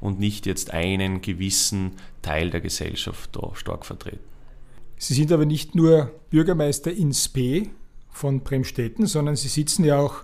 und 0.00 0.18
nicht 0.18 0.46
jetzt 0.46 0.72
einen 0.72 1.20
gewissen 1.20 1.92
Teil 2.22 2.50
der 2.50 2.60
Gesellschaft 2.60 3.30
da 3.36 3.54
stark 3.54 3.86
vertreten. 3.86 4.24
Sie 4.96 5.14
sind 5.14 5.30
aber 5.32 5.46
nicht 5.46 5.74
nur 5.74 6.10
Bürgermeister 6.30 6.92
in 6.92 7.12
Spee, 7.12 7.70
von 8.14 8.40
Bremstetten, 8.40 9.06
sondern 9.06 9.36
Sie 9.36 9.48
sitzen 9.48 9.84
ja 9.84 9.98
auch 9.98 10.22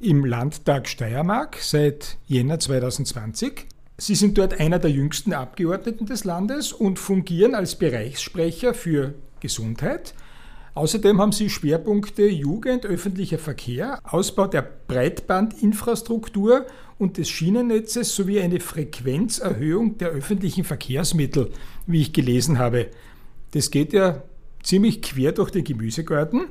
im 0.00 0.24
Landtag 0.24 0.88
Steiermark 0.88 1.58
seit 1.60 2.16
Jänner 2.26 2.58
2020. 2.58 3.66
Sie 3.98 4.14
sind 4.14 4.38
dort 4.38 4.58
einer 4.58 4.78
der 4.78 4.90
jüngsten 4.90 5.32
Abgeordneten 5.32 6.06
des 6.06 6.24
Landes 6.24 6.72
und 6.72 6.98
fungieren 6.98 7.54
als 7.54 7.76
Bereichssprecher 7.76 8.74
für 8.74 9.14
Gesundheit. 9.42 10.14
Außerdem 10.74 11.20
haben 11.20 11.32
Sie 11.32 11.50
Schwerpunkte 11.50 12.26
Jugend, 12.26 12.86
öffentlicher 12.86 13.38
Verkehr, 13.38 13.98
Ausbau 14.04 14.46
der 14.46 14.66
Breitbandinfrastruktur 14.88 16.64
und 16.98 17.18
des 17.18 17.28
Schienennetzes 17.28 18.14
sowie 18.14 18.40
eine 18.40 18.58
Frequenzerhöhung 18.58 19.98
der 19.98 20.08
öffentlichen 20.08 20.64
Verkehrsmittel, 20.64 21.50
wie 21.86 22.00
ich 22.00 22.14
gelesen 22.14 22.58
habe. 22.58 22.88
Das 23.50 23.70
geht 23.70 23.92
ja 23.92 24.22
ziemlich 24.62 25.02
quer 25.02 25.32
durch 25.32 25.50
den 25.50 25.64
Gemüsegarten. 25.64 26.46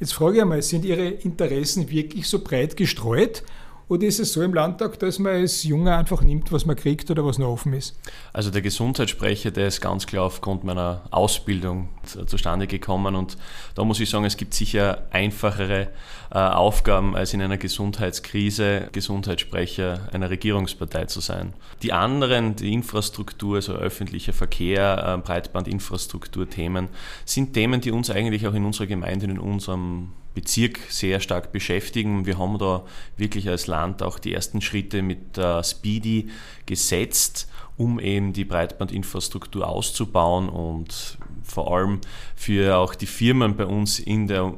Jetzt 0.00 0.14
frage 0.14 0.36
ich 0.36 0.42
einmal, 0.42 0.62
sind 0.62 0.84
Ihre 0.84 1.06
Interessen 1.06 1.90
wirklich 1.90 2.26
so 2.26 2.42
breit 2.42 2.76
gestreut 2.76 3.44
oder 3.90 4.06
ist 4.06 4.20
es 4.20 4.32
so 4.32 4.40
im 4.42 4.54
Landtag, 4.54 5.00
dass 5.00 5.18
man 5.18 5.32
als 5.32 5.64
Junge 5.64 5.96
einfach 5.96 6.22
nimmt, 6.22 6.52
was 6.52 6.64
man 6.64 6.76
kriegt 6.76 7.10
oder 7.10 7.24
was 7.26 7.38
noch 7.38 7.48
offen 7.48 7.72
ist? 7.72 7.98
Also 8.32 8.52
der 8.52 8.62
Gesundheitssprecher, 8.62 9.50
der 9.50 9.66
ist 9.66 9.80
ganz 9.80 10.06
klar 10.06 10.26
aufgrund 10.26 10.62
meiner 10.62 11.02
Ausbildung 11.10 11.88
zustande 12.26 12.68
gekommen 12.68 13.16
und 13.16 13.36
da 13.74 13.82
muss 13.82 13.98
ich 13.98 14.08
sagen, 14.08 14.24
es 14.24 14.36
gibt 14.36 14.54
sicher 14.54 15.08
einfachere 15.10 15.88
äh, 16.30 16.38
Aufgaben, 16.38 17.16
als 17.16 17.34
in 17.34 17.42
einer 17.42 17.58
Gesundheitskrise 17.58 18.88
Gesundheitssprecher 18.92 20.08
einer 20.12 20.30
Regierungspartei 20.30 21.06
zu 21.06 21.18
sein. 21.18 21.54
Die 21.82 21.92
anderen, 21.92 22.54
die 22.54 22.72
Infrastruktur, 22.72 23.56
also 23.56 23.72
öffentlicher 23.72 24.32
Verkehr, 24.32 25.16
äh, 25.18 25.20
Breitbandinfrastruktur-Themen, 25.20 26.90
sind 27.24 27.54
Themen, 27.54 27.80
die 27.80 27.90
uns 27.90 28.08
eigentlich 28.08 28.46
auch 28.46 28.54
in 28.54 28.64
unserer 28.64 28.86
Gemeinde, 28.86 29.26
in 29.26 29.40
unserem 29.40 30.12
Bezirk 30.34 30.78
sehr 30.88 31.20
stark 31.20 31.52
beschäftigen. 31.52 32.26
Wir 32.26 32.38
haben 32.38 32.58
da 32.58 32.84
wirklich 33.16 33.48
als 33.48 33.66
Land 33.66 34.02
auch 34.02 34.18
die 34.18 34.32
ersten 34.32 34.60
Schritte 34.60 35.02
mit 35.02 35.36
der 35.36 35.62
Speedy 35.64 36.30
gesetzt, 36.66 37.48
um 37.80 37.98
eben 37.98 38.34
die 38.34 38.44
Breitbandinfrastruktur 38.44 39.66
auszubauen 39.66 40.50
und 40.50 41.16
vor 41.42 41.74
allem 41.74 42.00
für 42.36 42.76
auch 42.76 42.94
die 42.94 43.06
Firmen 43.06 43.56
bei 43.56 43.64
uns 43.64 43.98
in 43.98 44.26
der 44.26 44.52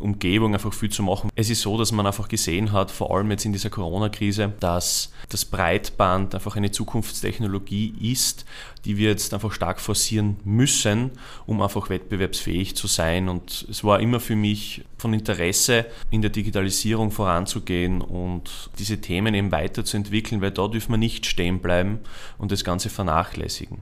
Umgebung 0.00 0.54
einfach 0.54 0.72
viel 0.72 0.90
zu 0.90 1.04
machen. 1.04 1.30
Es 1.36 1.50
ist 1.50 1.60
so, 1.62 1.78
dass 1.78 1.92
man 1.92 2.06
einfach 2.06 2.26
gesehen 2.26 2.72
hat, 2.72 2.90
vor 2.90 3.14
allem 3.14 3.30
jetzt 3.30 3.44
in 3.44 3.52
dieser 3.52 3.70
Corona-Krise, 3.70 4.52
dass 4.58 5.12
das 5.28 5.44
Breitband 5.44 6.34
einfach 6.34 6.56
eine 6.56 6.70
Zukunftstechnologie 6.70 7.94
ist, 8.00 8.44
die 8.84 8.96
wir 8.96 9.10
jetzt 9.10 9.32
einfach 9.32 9.52
stark 9.52 9.80
forcieren 9.80 10.36
müssen, 10.44 11.12
um 11.46 11.62
einfach 11.62 11.88
wettbewerbsfähig 11.88 12.76
zu 12.76 12.86
sein. 12.86 13.28
Und 13.28 13.66
es 13.70 13.84
war 13.84 14.00
immer 14.00 14.20
für 14.20 14.36
mich 14.36 14.84
von 14.98 15.12
Interesse, 15.14 15.86
in 16.10 16.22
der 16.22 16.30
Digitalisierung 16.30 17.10
voranzugehen 17.10 18.00
und 18.00 18.70
diese 18.78 19.00
Themen 19.00 19.34
eben 19.34 19.52
weiterzuentwickeln, 19.52 20.40
weil 20.40 20.50
da 20.50 20.68
dürfen 20.68 20.92
wir 20.92 20.98
nicht 20.98 21.26
stehen 21.26 21.60
bleiben 21.60 22.00
und 22.38 22.52
das 22.64 22.72
Ganze 22.72 22.88
vernachlässigen. 22.88 23.78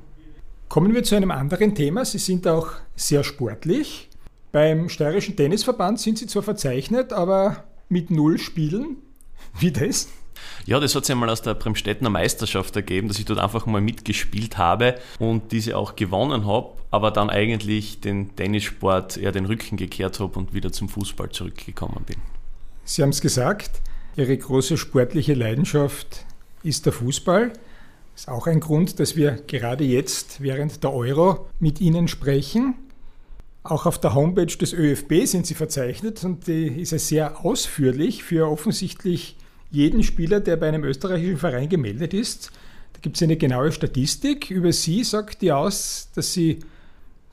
Kommen 0.69 0.95
wir 0.95 1.05
zu 1.05 1.15
einem 1.15 1.31
anderen 1.31 1.75
Thema. 1.75 2.05
Sie 2.05 2.19
sind 2.19 2.49
auch 2.49 2.73
sehr 2.97 3.23
sportlich. 3.23 4.09
Beim 4.51 4.89
Steirischen 4.89 5.37
Tennisverband 5.37 6.01
sind 6.01 6.19
Sie 6.19 6.27
zwar 6.27 6.43
verzeichnet, 6.43 7.12
aber 7.12 7.65
mit 7.89 8.11
null 8.11 8.39
Spielen. 8.39 8.97
Wie 9.59 9.71
das? 9.71 10.09
Ja, 10.67 10.81
das 10.81 10.95
hat 10.95 11.05
sich 11.05 11.12
einmal 11.12 11.31
aus 11.31 11.43
der 11.43 11.55
Bremstettener 11.55 12.11
Meisterschaft 12.11 12.75
ergeben, 12.75 13.07
dass 13.07 13.19
ich 13.19 13.25
dort 13.25 13.39
einfach 13.39 13.67
mal 13.67 13.81
mitgespielt 13.81 14.59
habe 14.59 14.97
und 15.19 15.53
diese 15.53 15.77
auch 15.77 15.95
gewonnen 15.95 16.47
habe, 16.47 16.73
aber 16.91 17.11
dann 17.11 17.31
eigentlich 17.31 18.01
den 18.01 18.35
Tennissport 18.35 19.17
eher 19.17 19.31
den 19.31 19.45
Rücken 19.45 19.77
gekehrt 19.77 20.19
habe 20.21 20.39
und 20.39 20.53
wieder 20.53 20.73
zum 20.73 20.89
Fußball 20.89 21.31
zurückgekommen 21.31 22.03
bin. 22.07 22.17
Sie 22.85 23.03
haben 23.03 23.11
es 23.11 23.21
gesagt, 23.21 23.81
Ihre 24.17 24.37
große 24.37 24.77
sportliche 24.77 25.35
Leidenschaft 25.35 26.27
ist 26.62 26.87
der 26.87 26.93
Fußball. 26.93 27.53
Ist 28.14 28.28
auch 28.28 28.47
ein 28.47 28.61
Grund, 28.61 29.00
dass 29.00 29.16
wir 29.16 29.42
gerade 29.47 29.85
jetzt 29.85 30.42
während 30.42 30.83
der 30.85 30.92
Euro 30.92 31.49
mit 31.59 31.81
Ihnen 31.81 32.09
sprechen. 32.09 32.75
Auch 33.62 33.87
auf 33.87 33.99
der 34.00 34.14
Homepage 34.14 34.47
des 34.47 34.73
ÖFB 34.73 35.25
sind 35.25 35.47
Sie 35.47 35.54
verzeichnet 35.54 36.23
und 36.25 36.47
die 36.47 36.66
ist 36.66 36.92
ja 36.92 36.99
sehr 36.99 37.45
ausführlich 37.45 38.23
für 38.23 38.49
offensichtlich 38.49 39.37
jeden 39.71 40.02
Spieler, 40.02 40.40
der 40.40 40.57
bei 40.57 40.69
einem 40.69 40.85
österreichischen 40.85 41.38
Verein 41.38 41.69
gemeldet 41.69 42.12
ist. 42.12 42.50
Da 42.92 43.00
gibt 43.00 43.16
es 43.16 43.23
eine 43.23 43.37
genaue 43.37 43.73
Statistik. 43.73 44.50
Über 44.50 44.73
Sie 44.73 45.04
sagt 45.04 45.42
die 45.42 45.52
aus, 45.52 46.11
dass 46.14 46.33
Sie 46.33 46.59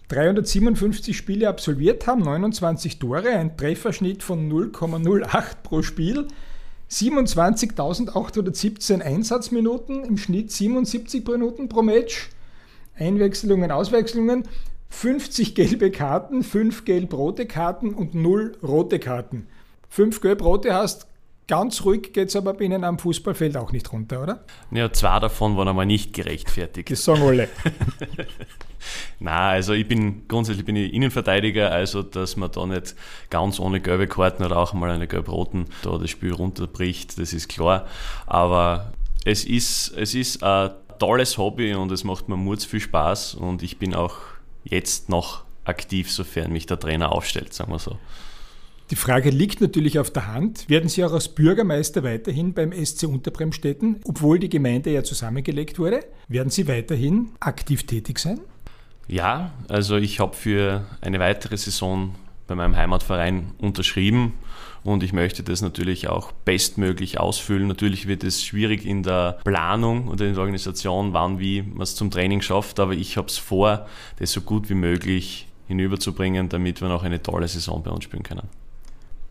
357 0.07 1.15
Spiele 1.15 1.49
absolviert 1.49 2.07
haben, 2.07 2.21
29 2.21 2.97
Tore, 2.99 3.29
ein 3.29 3.57
Trefferschnitt 3.57 4.23
von 4.23 4.51
0,08 4.51 5.57
pro 5.61 5.81
Spiel. 5.81 6.27
27.817 6.89 9.01
Einsatzminuten, 9.01 10.03
im 10.03 10.17
Schnitt 10.17 10.51
77 10.51 11.25
Minuten 11.27 11.69
pro 11.69 11.83
Match, 11.83 12.29
Einwechslungen, 12.95 13.71
Auswechslungen, 13.71 14.45
50 14.89 15.53
gelbe 15.53 15.91
Karten, 15.91 16.43
5 16.43 16.85
gelb-rote 16.85 17.45
Karten 17.45 17.93
und 17.93 18.15
0 18.15 18.57
rote 18.63 18.97
Karten. 18.99 19.45
5 19.89 20.21
gelb-rote 20.21 20.73
hast, 20.73 21.05
ganz 21.49 21.83
ruhig 21.83 22.13
geht 22.13 22.29
es 22.29 22.35
aber 22.35 22.53
bei 22.53 22.65
Ihnen 22.65 22.83
am 22.85 22.99
Fußballfeld 22.99 23.57
auch 23.57 23.71
nicht 23.73 23.91
runter, 23.91 24.21
oder? 24.21 24.45
Ja, 24.71 24.93
zwei 24.93 25.19
davon 25.19 25.57
waren 25.57 25.67
aber 25.67 25.83
nicht 25.83 26.13
gerechtfertigt. 26.13 26.89
Das 26.91 27.03
sagen 27.03 27.23
alle. 27.23 27.49
Na, 29.19 29.49
also 29.49 29.73
ich 29.73 29.87
bin 29.87 30.27
grundsätzlich 30.27 30.65
bin 30.65 30.75
ich 30.75 30.93
Innenverteidiger, 30.93 31.71
also 31.71 32.03
dass 32.03 32.37
man 32.37 32.51
da 32.51 32.65
nicht 32.65 32.95
ganz 33.29 33.59
ohne 33.59 33.81
gelbe 33.81 34.07
Karten 34.07 34.43
oder 34.43 34.57
auch 34.57 34.73
mal 34.73 34.91
eine 34.91 35.07
gelb-roten 35.07 35.65
da 35.81 35.97
das 35.97 36.11
Spiel 36.11 36.33
runterbricht, 36.33 37.19
das 37.19 37.33
ist 37.33 37.49
klar. 37.49 37.87
Aber 38.27 38.93
es 39.25 39.43
ist, 39.43 39.91
es 39.97 40.13
ist 40.13 40.43
ein 40.43 40.69
tolles 40.99 41.37
Hobby 41.39 41.73
und 41.73 41.91
es 41.91 42.03
macht 42.03 42.29
mir 42.29 42.37
murz 42.37 42.63
viel 42.63 42.79
Spaß 42.79 43.33
und 43.33 43.63
ich 43.63 43.79
bin 43.79 43.95
auch 43.95 44.17
jetzt 44.63 45.09
noch 45.09 45.43
aktiv, 45.65 46.11
sofern 46.11 46.53
mich 46.53 46.67
der 46.67 46.79
Trainer 46.79 47.11
aufstellt, 47.11 47.53
sagen 47.53 47.71
wir 47.71 47.79
so. 47.79 47.97
Die 48.91 48.95
Frage 48.95 49.29
liegt 49.29 49.61
natürlich 49.61 49.99
auf 49.99 50.09
der 50.09 50.33
Hand. 50.33 50.67
Werden 50.67 50.89
Sie 50.89 51.05
auch 51.05 51.13
als 51.13 51.27
Bürgermeister 51.27 52.03
weiterhin 52.03 52.55
beim 52.55 52.71
SC 52.73 53.03
Unterbremstetten, 53.03 53.97
obwohl 54.05 54.39
die 54.39 54.49
Gemeinde 54.49 54.91
ja 54.91 55.03
zusammengelegt 55.03 55.77
wurde, 55.77 55.99
werden 56.27 56.49
Sie 56.49 56.67
weiterhin 56.67 57.29
aktiv 57.39 57.85
tätig 57.85 58.17
sein? 58.17 58.39
Ja, 59.07 59.51
also 59.67 59.97
ich 59.97 60.19
habe 60.19 60.35
für 60.35 60.87
eine 61.01 61.19
weitere 61.19 61.55
Saison 61.57 62.15
bei 62.47 62.55
meinem 62.55 62.75
Heimatverein 62.75 63.51
unterschrieben 63.59 64.33
und 64.83 65.03
ich 65.03 65.13
möchte 65.13 65.43
das 65.43 65.61
natürlich 65.61 66.09
auch 66.09 66.31
bestmöglich 66.31 67.19
ausfüllen. 67.19 67.67
Natürlich 67.67 68.07
wird 68.07 68.23
es 68.23 68.43
schwierig 68.43 68.87
in 68.87 69.03
der 69.03 69.37
Planung 69.43 70.07
und 70.07 70.19
in 70.19 70.33
der 70.33 70.41
Organisation, 70.41 71.13
wann, 71.13 71.37
wie 71.39 71.61
man 71.61 71.83
es 71.83 71.93
zum 71.93 72.09
Training 72.09 72.41
schafft, 72.41 72.79
aber 72.79 72.93
ich 72.93 73.17
habe 73.17 73.27
es 73.27 73.37
vor, 73.37 73.85
das 74.17 74.31
so 74.31 74.41
gut 74.41 74.67
wie 74.67 74.75
möglich 74.75 75.47
hinüberzubringen, 75.67 76.49
damit 76.49 76.81
wir 76.81 76.89
noch 76.89 77.03
eine 77.03 77.21
tolle 77.21 77.47
Saison 77.47 77.83
bei 77.83 77.91
uns 77.91 78.05
spielen 78.05 78.23
können. 78.23 78.47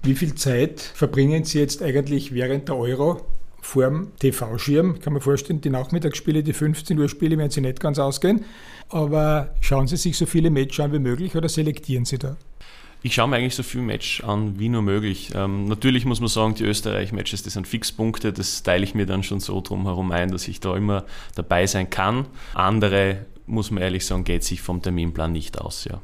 Wie 0.03 0.15
viel 0.15 0.35
Zeit 0.35 0.81
verbringen 0.81 1.45
Sie 1.45 1.59
jetzt 1.59 1.83
eigentlich 1.83 2.33
während 2.33 2.69
der 2.69 2.77
Euro 2.77 3.27
vorm 3.61 4.13
TV-Schirm. 4.19 5.01
Kann 5.01 5.13
man 5.13 5.23
vorstellen, 5.23 5.61
die 5.61 5.71
Nachmittagsspiele, 5.71 6.43
die 6.43 6.53
15 6.53 6.99
Uhr 6.99 7.09
Spiele 7.09 7.37
werden 7.37 7.51
Sie 7.51 7.61
nicht 7.61 7.81
ganz 7.81 7.99
ausgehen. 7.99 8.45
Aber 8.89 9.55
schauen 9.61 9.87
Sie 9.87 9.97
sich 9.97 10.17
so 10.17 10.27
viele 10.27 10.51
Matches 10.51 10.81
an 10.81 10.93
wie 10.93 10.99
möglich 10.99 11.37
oder 11.37 11.49
selektieren 11.49 12.05
Sie 12.05 12.19
da? 12.19 12.37
Ich 13.03 13.15
schaue 13.15 13.29
mir 13.29 13.37
eigentlich 13.37 13.55
so 13.55 13.63
viel 13.63 13.83
Match 13.83 14.25
an 14.25 14.59
wie 14.59 14.69
nur 14.69 14.83
möglich. 14.83 15.31
Ähm, 15.35 15.67
natürlich 15.67 16.05
muss 16.05 16.19
man 16.21 16.29
sagen, 16.29 16.55
die 16.55 16.65
Österreich-Matches, 16.65 17.45
das 17.45 17.53
sind 17.53 17.69
Fixpunkte, 17.69 18.33
das 18.33 18.65
teile 18.65 18.83
ich 18.83 18.95
mir 18.95 19.07
dann 19.07 19.23
schon 19.23 19.39
so 19.39 19.61
drum 19.61 19.85
herum 19.85 20.11
ein, 20.11 20.33
dass 20.33 20.49
ich 20.49 20.59
da 20.59 20.77
immer 20.77 21.05
dabei 21.37 21.67
sein 21.67 21.91
kann. 21.91 22.27
Andere, 22.55 23.27
muss 23.47 23.71
man 23.71 23.83
ehrlich 23.83 24.05
sagen, 24.05 24.25
geht 24.25 24.43
sich 24.43 24.63
vom 24.63 24.83
Terminplan 24.83 25.31
nicht 25.31 25.61
aus, 25.61 25.85
ja. 25.85 26.01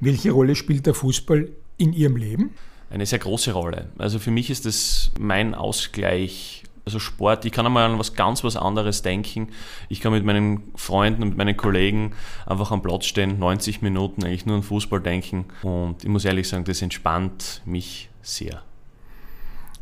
Welche 0.00 0.32
Rolle 0.32 0.54
spielt 0.54 0.84
der 0.84 0.94
Fußball 0.94 1.48
in 1.78 1.92
Ihrem 1.92 2.16
Leben? 2.16 2.50
Eine 2.92 3.06
sehr 3.06 3.18
große 3.18 3.52
Rolle. 3.52 3.88
Also 3.96 4.18
für 4.18 4.30
mich 4.30 4.50
ist 4.50 4.66
das 4.66 5.12
mein 5.18 5.54
Ausgleich 5.54 6.62
also 6.84 6.98
Sport, 6.98 7.44
ich 7.44 7.52
kann 7.52 7.64
einmal 7.64 7.88
an 7.88 7.98
was 7.98 8.14
ganz 8.14 8.42
was 8.42 8.56
anderes 8.56 9.02
denken. 9.02 9.48
Ich 9.88 10.00
kann 10.00 10.12
mit 10.12 10.24
meinen 10.24 10.64
Freunden 10.74 11.22
und 11.22 11.28
mit 11.28 11.38
meinen 11.38 11.56
Kollegen 11.56 12.12
einfach 12.44 12.72
am 12.72 12.82
Platz 12.82 13.06
stehen, 13.06 13.38
90 13.38 13.82
Minuten 13.82 14.24
eigentlich 14.24 14.46
nur 14.46 14.56
an 14.56 14.62
Fußball 14.64 15.00
denken. 15.00 15.44
Und 15.62 16.02
ich 16.02 16.10
muss 16.10 16.24
ehrlich 16.24 16.48
sagen, 16.48 16.64
das 16.64 16.82
entspannt 16.82 17.62
mich 17.64 18.10
sehr. 18.20 18.62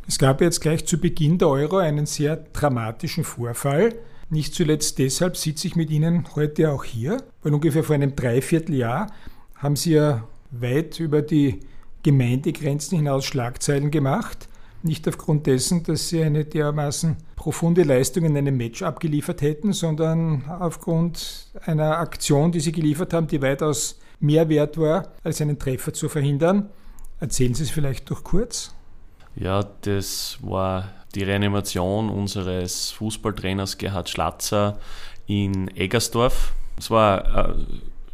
Es 0.07 0.19
gab 0.19 0.41
jetzt 0.41 0.61
gleich 0.61 0.85
zu 0.85 0.99
Beginn 0.99 1.39
der 1.39 1.47
Euro 1.49 1.77
einen 1.77 2.05
sehr 2.05 2.35
dramatischen 2.37 3.23
Vorfall. 3.23 3.95
Nicht 4.29 4.53
zuletzt 4.53 4.99
deshalb 4.99 5.37
sitze 5.37 5.67
ich 5.67 5.75
mit 5.75 5.89
Ihnen 5.89 6.27
heute 6.35 6.71
auch 6.71 6.83
hier, 6.83 7.17
weil 7.41 7.53
ungefähr 7.53 7.83
vor 7.83 7.95
einem 7.95 8.15
Dreivierteljahr 8.15 9.11
haben 9.55 9.75
Sie 9.75 9.93
ja 9.93 10.23
weit 10.51 10.99
über 10.99 11.21
die 11.21 11.61
Gemeindegrenzen 12.03 12.97
hinaus 12.97 13.25
Schlagzeilen 13.25 13.91
gemacht 13.91 14.47
nicht 14.83 15.07
aufgrund 15.07 15.47
dessen, 15.47 15.83
dass 15.83 16.09
sie 16.09 16.23
eine 16.23 16.45
dermaßen 16.45 17.17
profunde 17.35 17.83
Leistung 17.83 18.25
in 18.25 18.37
einem 18.37 18.57
Match 18.57 18.81
abgeliefert 18.81 19.41
hätten, 19.41 19.73
sondern 19.73 20.43
aufgrund 20.59 21.51
einer 21.65 21.97
Aktion, 21.97 22.51
die 22.51 22.59
sie 22.59 22.71
geliefert 22.71 23.13
haben, 23.13 23.27
die 23.27 23.41
weitaus 23.41 23.99
mehr 24.19 24.49
wert 24.49 24.77
war, 24.77 25.11
als 25.23 25.41
einen 25.41 25.59
Treffer 25.59 25.93
zu 25.93 26.09
verhindern. 26.09 26.69
Erzählen 27.19 27.53
Sie 27.53 27.63
es 27.63 27.69
vielleicht 27.69 28.09
doch 28.09 28.23
kurz. 28.23 28.73
Ja, 29.35 29.63
das 29.81 30.39
war 30.41 30.89
die 31.13 31.23
Reanimation 31.23 32.09
unseres 32.09 32.91
Fußballtrainers 32.91 33.77
Gerhard 33.77 34.09
Schlatzer 34.09 34.79
in 35.27 35.67
Eggersdorf. 35.75 36.53
Es 36.77 36.89
war 36.89 37.55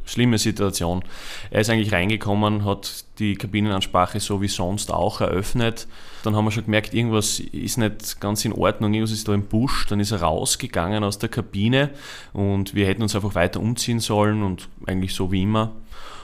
schlimme 0.07 0.37
Situation. 0.37 1.03
Er 1.51 1.61
ist 1.61 1.69
eigentlich 1.69 1.91
reingekommen, 1.91 2.65
hat 2.65 3.05
die 3.19 3.35
Kabinenansprache 3.35 4.19
so 4.19 4.41
wie 4.41 4.47
sonst 4.47 4.91
auch 4.91 5.21
eröffnet. 5.21 5.87
Dann 6.23 6.35
haben 6.35 6.45
wir 6.45 6.51
schon 6.51 6.65
gemerkt, 6.65 6.93
irgendwas 6.93 7.39
ist 7.39 7.77
nicht 7.77 8.19
ganz 8.19 8.43
in 8.45 8.53
Ordnung, 8.53 8.93
irgendwas 8.93 9.13
ist 9.13 9.27
da 9.27 9.33
im 9.33 9.45
Busch. 9.45 9.85
Dann 9.87 9.99
ist 9.99 10.11
er 10.11 10.21
rausgegangen 10.21 11.03
aus 11.03 11.19
der 11.19 11.29
Kabine 11.29 11.91
und 12.33 12.73
wir 12.73 12.87
hätten 12.87 13.03
uns 13.03 13.15
einfach 13.15 13.35
weiter 13.35 13.59
umziehen 13.59 13.99
sollen 13.99 14.43
und 14.43 14.69
eigentlich 14.85 15.13
so 15.13 15.31
wie 15.31 15.43
immer. 15.43 15.73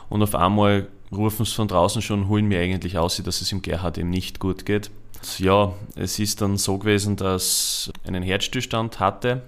Und 0.10 0.24
auf 0.24 0.36
einmal 0.36 0.88
rufen 1.12 1.46
sie 1.46 1.54
von 1.54 1.68
draußen 1.68 2.02
schon, 2.02 2.28
holen 2.28 2.48
mir 2.48 2.60
eigentlich 2.60 2.98
aus, 2.98 3.22
dass 3.24 3.42
es 3.42 3.52
im 3.52 3.62
Gerhard 3.62 3.98
eben 3.98 4.10
nicht 4.10 4.40
gut 4.40 4.66
geht. 4.66 4.90
Ja, 5.38 5.74
es 5.96 6.20
ist 6.20 6.42
dann 6.42 6.58
so 6.58 6.78
gewesen, 6.78 7.16
dass 7.16 7.92
er 8.04 8.10
einen 8.10 8.24
Herzstillstand 8.24 9.00
hatte 9.00 9.44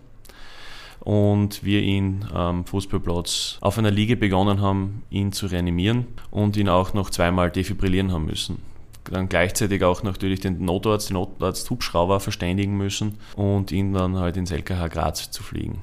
und 1.05 1.63
wir 1.63 1.81
ihn 1.81 2.25
am 2.33 2.65
Fußballplatz 2.65 3.59
auf 3.62 3.77
einer 3.77 3.91
Liege 3.91 4.17
begonnen 4.17 4.59
haben, 4.59 5.03
ihn 5.12 5.31
zu 5.31 5.45
reanimieren 5.45 6.07
und 6.31 6.57
ihn 6.57 6.67
auch 6.67 6.93
noch 6.93 7.12
zweimal 7.12 7.51
defibrillieren 7.51 8.12
haben 8.12 8.25
müssen. 8.25 8.57
Dann 9.05 9.29
gleichzeitig 9.29 9.83
auch 9.83 10.01
natürlich 10.01 10.39
den 10.39 10.65
Notarzt, 10.65 11.09
den 11.09 11.13
Notarzt 11.13 11.69
Hubschrauber 11.69 12.19
verständigen 12.19 12.75
müssen 12.75 13.19
und 13.35 13.71
ihn 13.71 13.93
dann 13.93 14.17
halt 14.17 14.35
ins 14.35 14.50
LKH 14.50 14.88
Graz 14.88 15.29
zu 15.29 15.43
fliegen. 15.43 15.81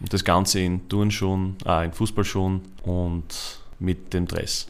Und 0.00 0.12
das 0.12 0.24
Ganze 0.24 0.58
in 0.58 0.88
Turnschuhen, 0.88 1.56
ah, 1.64 1.84
in 1.84 1.92
Fußballschuhen 1.92 2.60
und 2.82 3.60
mit 3.78 4.12
dem 4.12 4.26
Dress. 4.26 4.66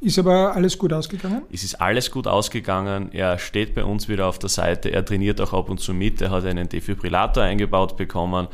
Ist 0.00 0.18
aber 0.18 0.54
alles 0.54 0.78
gut 0.78 0.92
ausgegangen? 0.94 1.42
Es 1.52 1.62
ist 1.62 1.74
alles 1.74 2.10
gut 2.10 2.26
ausgegangen. 2.26 3.12
Er 3.12 3.38
steht 3.38 3.74
bei 3.74 3.84
uns 3.84 4.08
wieder 4.08 4.28
auf 4.28 4.38
der 4.38 4.48
Seite. 4.48 4.90
Er 4.90 5.04
trainiert 5.04 5.40
auch 5.42 5.52
ab 5.52 5.68
und 5.68 5.78
zu 5.78 5.92
mit. 5.92 6.22
Er 6.22 6.30
hat 6.30 6.46
einen 6.46 6.68
Defibrillator 6.68 7.42
eingebaut 7.42 7.98
bekommen 7.98 8.48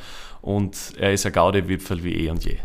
und 0.46 0.92
er 0.96 1.12
ist 1.12 1.26
ein 1.26 1.32
Gaudewipfel 1.32 2.04
wie 2.04 2.14
eh 2.14 2.30
und 2.30 2.44
je. 2.44 2.56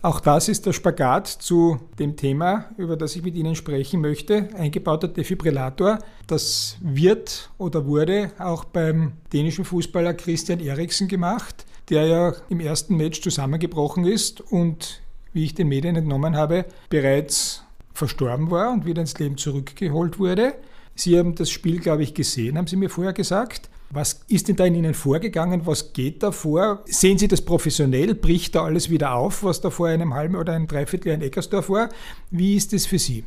Auch 0.00 0.20
das 0.20 0.48
ist 0.48 0.66
der 0.66 0.72
Spagat 0.72 1.28
zu 1.28 1.78
dem 1.98 2.16
Thema, 2.16 2.66
über 2.76 2.96
das 2.96 3.16
ich 3.16 3.22
mit 3.22 3.34
Ihnen 3.34 3.54
sprechen 3.54 4.00
möchte. 4.00 4.48
Eingebauter 4.54 5.08
Defibrillator. 5.08 5.98
Das 6.26 6.76
wird 6.80 7.50
oder 7.58 7.86
wurde 7.86 8.32
auch 8.38 8.64
beim 8.64 9.12
dänischen 9.32 9.64
Fußballer 9.64 10.14
Christian 10.14 10.60
Eriksen 10.60 11.08
gemacht, 11.08 11.64
der 11.90 12.06
ja 12.06 12.34
im 12.48 12.60
ersten 12.60 12.96
Match 12.96 13.20
zusammengebrochen 13.20 14.06
ist 14.06 14.40
und, 14.40 15.00
wie 15.32 15.44
ich 15.44 15.54
den 15.54 15.68
Medien 15.68 15.96
entnommen 15.96 16.36
habe, 16.36 16.66
bereits 16.88 17.62
verstorben 17.92 18.50
war 18.50 18.72
und 18.72 18.86
wieder 18.86 19.00
ins 19.00 19.18
Leben 19.18 19.36
zurückgeholt 19.36 20.18
wurde. 20.18 20.54
Sie 20.94 21.18
haben 21.18 21.34
das 21.34 21.50
Spiel, 21.50 21.80
glaube 21.80 22.02
ich, 22.02 22.14
gesehen, 22.14 22.56
haben 22.56 22.66
Sie 22.66 22.76
mir 22.76 22.90
vorher 22.90 23.12
gesagt. 23.12 23.68
Was 23.94 24.24
ist 24.26 24.48
denn 24.48 24.56
da 24.56 24.64
in 24.64 24.74
Ihnen 24.74 24.92
vorgegangen? 24.92 25.66
Was 25.66 25.92
geht 25.92 26.24
da 26.24 26.32
vor? 26.32 26.82
Sehen 26.86 27.16
Sie 27.16 27.28
das 27.28 27.42
professionell? 27.42 28.16
Bricht 28.16 28.56
da 28.56 28.64
alles 28.64 28.90
wieder 28.90 29.14
auf, 29.14 29.44
was 29.44 29.60
da 29.60 29.70
vor 29.70 29.86
einem 29.86 30.14
halben 30.14 30.34
oder 30.34 30.52
einem 30.52 30.66
Dreivierteljahr 30.66 31.14
in 31.14 31.22
Eckersdorf 31.22 31.70
war? 31.70 31.90
Wie 32.32 32.56
ist 32.56 32.72
das 32.72 32.86
für 32.86 32.98
Sie? 32.98 33.22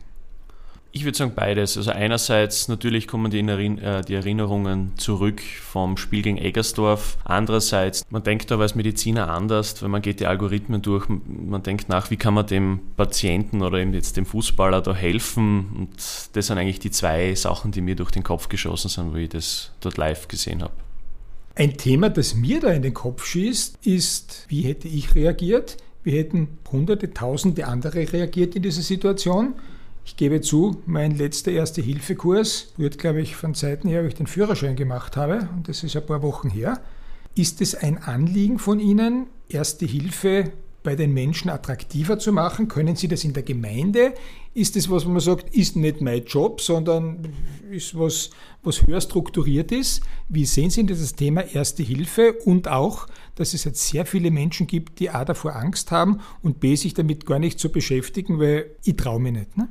Ich 0.97 1.05
würde 1.05 1.15
sagen 1.15 1.33
beides. 1.35 1.77
Also 1.77 1.91
einerseits 1.91 2.69
natürlich 2.69 3.07
kommen 3.07 3.29
die, 3.29 3.37
äh, 3.37 4.01
die, 4.01 4.15
Erinnerungen 4.15 4.93
zurück 4.97 5.41
vom 5.41 5.95
Spiel 5.95 6.23
gegen 6.23 6.39
Eggersdorf. 6.39 7.19
Andererseits, 7.23 8.03
man 8.09 8.23
denkt 8.23 8.51
aber 8.51 8.63
als 8.63 8.73
Mediziner 8.73 9.29
anders, 9.29 9.79
weil 9.83 9.89
man 9.89 10.01
geht 10.01 10.21
die 10.21 10.25
Algorithmen 10.25 10.81
durch, 10.81 11.05
man 11.07 11.61
denkt 11.61 11.87
nach, 11.87 12.09
wie 12.09 12.17
kann 12.17 12.33
man 12.33 12.47
dem 12.47 12.79
Patienten 12.95 13.61
oder 13.61 13.77
eben 13.77 13.93
jetzt 13.93 14.17
dem 14.17 14.25
Fußballer 14.25 14.81
da 14.81 14.95
helfen. 14.95 15.67
Und 15.77 15.89
das 16.33 16.47
sind 16.47 16.57
eigentlich 16.57 16.79
die 16.79 16.89
zwei 16.89 17.35
Sachen, 17.35 17.71
die 17.71 17.81
mir 17.81 17.95
durch 17.95 18.09
den 18.09 18.23
Kopf 18.23 18.49
geschossen 18.49 18.89
sind, 18.89 19.13
wo 19.13 19.17
ich 19.17 19.29
das 19.29 19.73
dort 19.81 19.97
live 19.97 20.27
gesehen 20.27 20.63
habe. 20.63 20.73
Ein 21.53 21.77
Thema, 21.77 22.09
das 22.09 22.33
mir 22.33 22.59
da 22.59 22.71
in 22.71 22.81
den 22.81 22.95
Kopf 22.95 23.23
schießt, 23.23 23.85
ist, 23.85 24.45
wie 24.47 24.63
hätte 24.63 24.87
ich 24.87 25.13
reagiert? 25.13 25.77
Wie 26.03 26.17
hätten 26.17 26.57
hunderte, 26.71 27.13
tausende 27.13 27.67
andere 27.67 28.11
reagiert 28.11 28.55
in 28.55 28.63
dieser 28.63 28.81
Situation? 28.81 29.53
Ich 30.07 30.15
gebe 30.15 30.39
zu, 30.39 30.81
mein 30.85 31.17
letzter 31.17 31.51
Erste-Hilfe-Kurs 31.51 32.71
wird, 32.77 32.97
glaube 32.97 33.21
ich, 33.21 33.35
von 33.35 33.53
Zeiten 33.53 33.89
her, 33.89 34.03
wo 34.03 34.07
ich 34.07 34.15
den 34.15 34.25
Führerschein 34.25 34.77
gemacht 34.77 35.17
habe, 35.17 35.49
und 35.53 35.67
das 35.67 35.83
ist 35.83 35.97
ein 35.97 36.05
paar 36.05 36.21
Wochen 36.21 36.49
her. 36.49 36.81
Ist 37.35 37.59
es 37.59 37.75
ein 37.75 37.97
Anliegen 37.97 38.57
von 38.57 38.79
Ihnen, 38.79 39.27
Erste 39.49 39.85
Hilfe 39.85 40.53
bei 40.81 40.95
den 40.95 41.13
Menschen 41.13 41.49
attraktiver 41.49 42.17
zu 42.19 42.31
machen? 42.31 42.69
Können 42.69 42.95
Sie 42.95 43.09
das 43.09 43.25
in 43.25 43.33
der 43.33 43.43
Gemeinde? 43.43 44.13
Ist 44.53 44.77
es 44.77 44.89
was, 44.89 45.05
wo 45.05 45.09
man 45.09 45.19
sagt, 45.19 45.53
ist 45.53 45.75
nicht 45.75 45.99
mein 45.99 46.23
Job, 46.23 46.61
sondern 46.61 47.27
ist 47.69 47.99
was, 47.99 48.29
was 48.63 48.87
höher 48.87 49.01
strukturiert 49.01 49.73
ist? 49.73 50.01
Wie 50.29 50.45
sehen 50.45 50.69
Sie 50.69 50.85
das 50.85 51.15
Thema 51.15 51.41
Erste 51.53 51.83
Hilfe 51.83 52.31
und 52.45 52.69
auch, 52.69 53.07
dass 53.35 53.53
es 53.53 53.65
jetzt 53.65 53.85
sehr 53.85 54.05
viele 54.05 54.31
Menschen 54.31 54.67
gibt, 54.67 55.01
die 55.01 55.09
A 55.09 55.25
davor 55.25 55.57
Angst 55.57 55.91
haben 55.91 56.21
und 56.41 56.61
B 56.61 56.75
sich 56.77 56.93
damit 56.93 57.25
gar 57.25 57.39
nicht 57.39 57.59
zu 57.59 57.69
beschäftigen, 57.69 58.39
weil 58.39 58.71
ich 58.85 58.95
traue 58.95 59.19
mich 59.19 59.33
nicht. 59.33 59.57
Ne? 59.57 59.67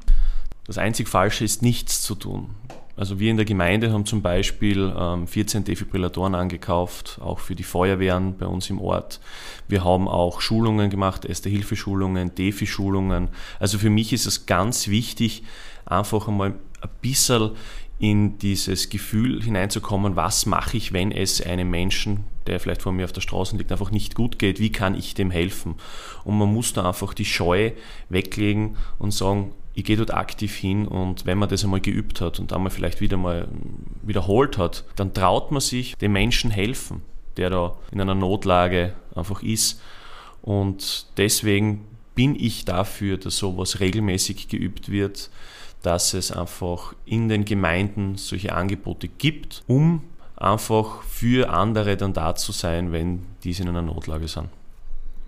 Das 0.66 0.78
einzig 0.78 1.08
Falsche 1.08 1.44
ist, 1.44 1.62
nichts 1.62 2.02
zu 2.02 2.14
tun. 2.14 2.50
Also 2.96 3.20
wir 3.20 3.30
in 3.30 3.36
der 3.36 3.44
Gemeinde 3.44 3.92
haben 3.92 4.06
zum 4.06 4.22
Beispiel 4.22 4.90
14 5.26 5.60
ähm, 5.60 5.64
Defibrillatoren 5.64 6.34
angekauft, 6.34 7.18
auch 7.22 7.40
für 7.40 7.54
die 7.54 7.62
Feuerwehren 7.62 8.38
bei 8.38 8.46
uns 8.46 8.70
im 8.70 8.80
Ort. 8.80 9.20
Wir 9.68 9.84
haben 9.84 10.08
auch 10.08 10.40
Schulungen 10.40 10.88
gemacht, 10.88 11.26
Erste-Hilfe-Schulungen, 11.26 12.34
Defi-Schulungen. 12.34 13.28
Also 13.60 13.78
für 13.78 13.90
mich 13.90 14.14
ist 14.14 14.26
es 14.26 14.46
ganz 14.46 14.88
wichtig, 14.88 15.42
einfach 15.84 16.26
einmal 16.26 16.54
ein 16.80 16.88
bisschen 17.02 17.50
in 17.98 18.38
dieses 18.38 18.88
Gefühl 18.88 19.42
hineinzukommen, 19.42 20.16
was 20.16 20.46
mache 20.46 20.76
ich, 20.76 20.92
wenn 20.92 21.12
es 21.12 21.44
einem 21.44 21.70
Menschen, 21.70 22.24
der 22.46 22.60
vielleicht 22.60 22.82
vor 22.82 22.92
mir 22.92 23.04
auf 23.04 23.12
der 23.12 23.22
Straße 23.22 23.56
liegt, 23.56 23.72
einfach 23.72 23.90
nicht 23.90 24.14
gut 24.14 24.38
geht, 24.38 24.58
wie 24.58 24.72
kann 24.72 24.94
ich 24.94 25.14
dem 25.14 25.30
helfen? 25.30 25.76
Und 26.24 26.38
man 26.38 26.52
muss 26.52 26.72
da 26.72 26.86
einfach 26.86 27.12
die 27.14 27.24
Scheu 27.24 27.72
weglegen 28.08 28.76
und 28.98 29.12
sagen, 29.12 29.52
ich 29.76 29.84
gehe 29.84 29.98
dort 29.98 30.14
aktiv 30.14 30.56
hin 30.56 30.88
und 30.88 31.26
wenn 31.26 31.36
man 31.36 31.50
das 31.50 31.62
einmal 31.62 31.82
geübt 31.82 32.22
hat 32.22 32.40
und 32.40 32.50
einmal 32.54 32.70
vielleicht 32.70 33.02
wieder 33.02 33.18
mal 33.18 33.46
wiederholt 34.02 34.56
hat, 34.56 34.84
dann 34.96 35.12
traut 35.12 35.52
man 35.52 35.60
sich 35.60 35.96
dem 35.98 36.12
Menschen 36.12 36.50
helfen, 36.50 37.02
der 37.36 37.50
da 37.50 37.76
in 37.92 38.00
einer 38.00 38.14
Notlage 38.14 38.94
einfach 39.14 39.42
ist. 39.42 39.82
Und 40.40 41.06
deswegen 41.18 41.84
bin 42.14 42.34
ich 42.34 42.64
dafür, 42.64 43.18
dass 43.18 43.36
sowas 43.36 43.78
regelmäßig 43.80 44.48
geübt 44.48 44.90
wird, 44.90 45.28
dass 45.82 46.14
es 46.14 46.32
einfach 46.32 46.94
in 47.04 47.28
den 47.28 47.44
Gemeinden 47.44 48.16
solche 48.16 48.54
Angebote 48.54 49.08
gibt, 49.08 49.62
um 49.66 50.04
einfach 50.36 51.02
für 51.02 51.50
andere 51.50 51.98
dann 51.98 52.14
da 52.14 52.34
zu 52.34 52.52
sein, 52.52 52.92
wenn 52.92 53.24
diese 53.44 53.62
in 53.62 53.68
einer 53.68 53.82
Notlage 53.82 54.26
sind. 54.26 54.48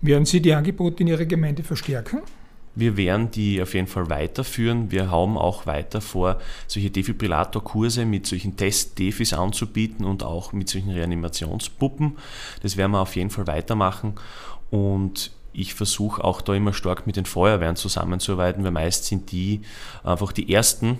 Werden 0.01 0.25
Sie 0.25 0.41
die 0.41 0.55
Angebote 0.55 1.03
in 1.03 1.07
Ihrer 1.07 1.25
Gemeinde 1.25 1.61
verstärken? 1.61 2.21
Wir 2.79 2.95
werden 2.95 3.29
die 3.31 3.61
auf 3.61 3.73
jeden 3.73 3.87
Fall 3.87 4.09
weiterführen. 4.09 4.91
Wir 4.91 5.11
haben 5.11 5.37
auch 5.37 5.65
weiter 5.65 5.99
vor, 5.99 6.39
solche 6.67 6.89
Defibrillatorkurse 6.89 8.05
mit 8.05 8.25
solchen 8.25 8.55
Test-Defis 8.55 9.33
anzubieten 9.33 10.05
und 10.05 10.23
auch 10.23 10.53
mit 10.53 10.69
solchen 10.69 10.91
Reanimationspuppen. 10.91 12.17
Das 12.61 12.77
werden 12.77 12.91
wir 12.91 13.01
auf 13.01 13.15
jeden 13.15 13.31
Fall 13.31 13.47
weitermachen. 13.47 14.13
Und 14.71 15.31
ich 15.51 15.73
versuche 15.73 16.23
auch 16.23 16.41
da 16.41 16.53
immer 16.53 16.73
stark 16.73 17.05
mit 17.05 17.17
den 17.17 17.25
Feuerwehren 17.25 17.75
zusammenzuarbeiten, 17.75 18.63
weil 18.63 18.71
meist 18.71 19.05
sind 19.05 19.31
die 19.31 19.61
einfach 20.03 20.31
die 20.31 20.53
ersten 20.53 20.99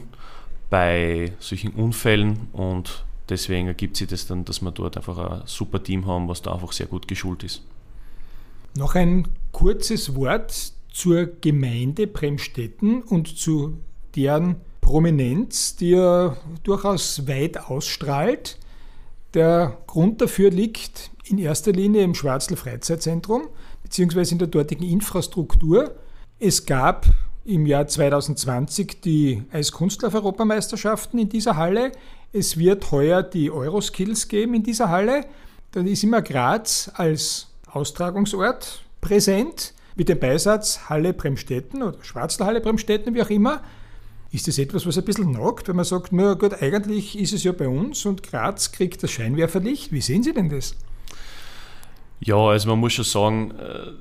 bei 0.69 1.33
solchen 1.39 1.71
Unfällen 1.71 2.47
und 2.51 3.05
deswegen 3.29 3.67
ergibt 3.67 3.97
sich 3.97 4.07
das 4.07 4.27
dann, 4.27 4.45
dass 4.45 4.61
wir 4.61 4.71
dort 4.71 4.97
einfach 4.97 5.17
ein 5.17 5.41
super 5.45 5.81
Team 5.81 6.05
haben, 6.07 6.27
was 6.27 6.41
da 6.41 6.53
einfach 6.53 6.71
sehr 6.71 6.87
gut 6.87 7.07
geschult 7.07 7.43
ist. 7.43 7.63
Noch 8.75 8.95
ein 8.95 9.27
kurzes 9.51 10.15
Wort 10.15 10.73
zur 10.91 11.27
Gemeinde 11.41 12.07
Bremstetten 12.07 13.01
und 13.03 13.37
zu 13.37 13.77
deren 14.15 14.57
Prominenz, 14.81 15.75
die 15.75 15.91
ja 15.91 16.35
durchaus 16.63 17.27
weit 17.27 17.57
ausstrahlt. 17.57 18.57
Der 19.33 19.77
Grund 19.85 20.21
dafür 20.21 20.49
liegt 20.49 21.11
in 21.23 21.37
erster 21.37 21.71
Linie 21.71 22.03
im 22.03 22.15
Schwarzl 22.15 22.55
Freizeitzentrum 22.55 23.49
beziehungsweise 23.83 24.33
in 24.33 24.39
der 24.39 24.47
dortigen 24.47 24.83
Infrastruktur. 24.83 25.95
Es 26.39 26.65
gab 26.65 27.07
im 27.43 27.65
Jahr 27.65 27.87
2020 27.87 29.01
die 29.01 29.43
Eiskunstlauf-Europameisterschaften 29.51 31.19
in 31.19 31.29
dieser 31.29 31.55
Halle. 31.55 31.91
Es 32.31 32.57
wird 32.57 32.91
heuer 32.91 33.23
die 33.23 33.49
Euroskills 33.49 34.27
geben 34.27 34.53
in 34.53 34.63
dieser 34.63 34.89
Halle. 34.89 35.25
Dann 35.71 35.87
ist 35.87 36.03
immer 36.03 36.21
Graz 36.21 36.91
als 36.93 37.47
Austragungsort 37.71 38.83
präsent 39.01 39.73
mit 39.99 40.09
dem 40.09 40.17
Beisatz 40.17 40.89
Halle 40.89 41.13
Bremstetten 41.13 41.83
oder 41.83 42.01
Schwarzler 42.03 42.47
Halle 42.47 42.61
Bremstetten, 42.61 43.13
wie 43.13 43.21
auch 43.21 43.29
immer. 43.29 43.61
Ist 44.31 44.47
das 44.47 44.57
etwas, 44.57 44.85
was 44.85 44.97
ein 44.97 45.05
bisschen 45.05 45.31
nagt, 45.31 45.67
wenn 45.67 45.75
man 45.75 45.85
sagt, 45.85 46.13
na 46.13 46.33
gut, 46.35 46.61
eigentlich 46.61 47.17
ist 47.17 47.33
es 47.33 47.43
ja 47.43 47.51
bei 47.51 47.67
uns 47.67 48.05
und 48.05 48.23
Graz 48.23 48.71
kriegt 48.71 49.03
das 49.03 49.11
Scheinwerferlicht. 49.11 49.91
Wie 49.91 50.01
sehen 50.01 50.23
Sie 50.23 50.33
denn 50.33 50.49
das? 50.49 50.75
Ja, 52.21 52.37
also 52.37 52.69
man 52.69 52.79
muss 52.79 52.93
schon 52.93 53.05
sagen, 53.05 53.51
äh, 53.51 53.91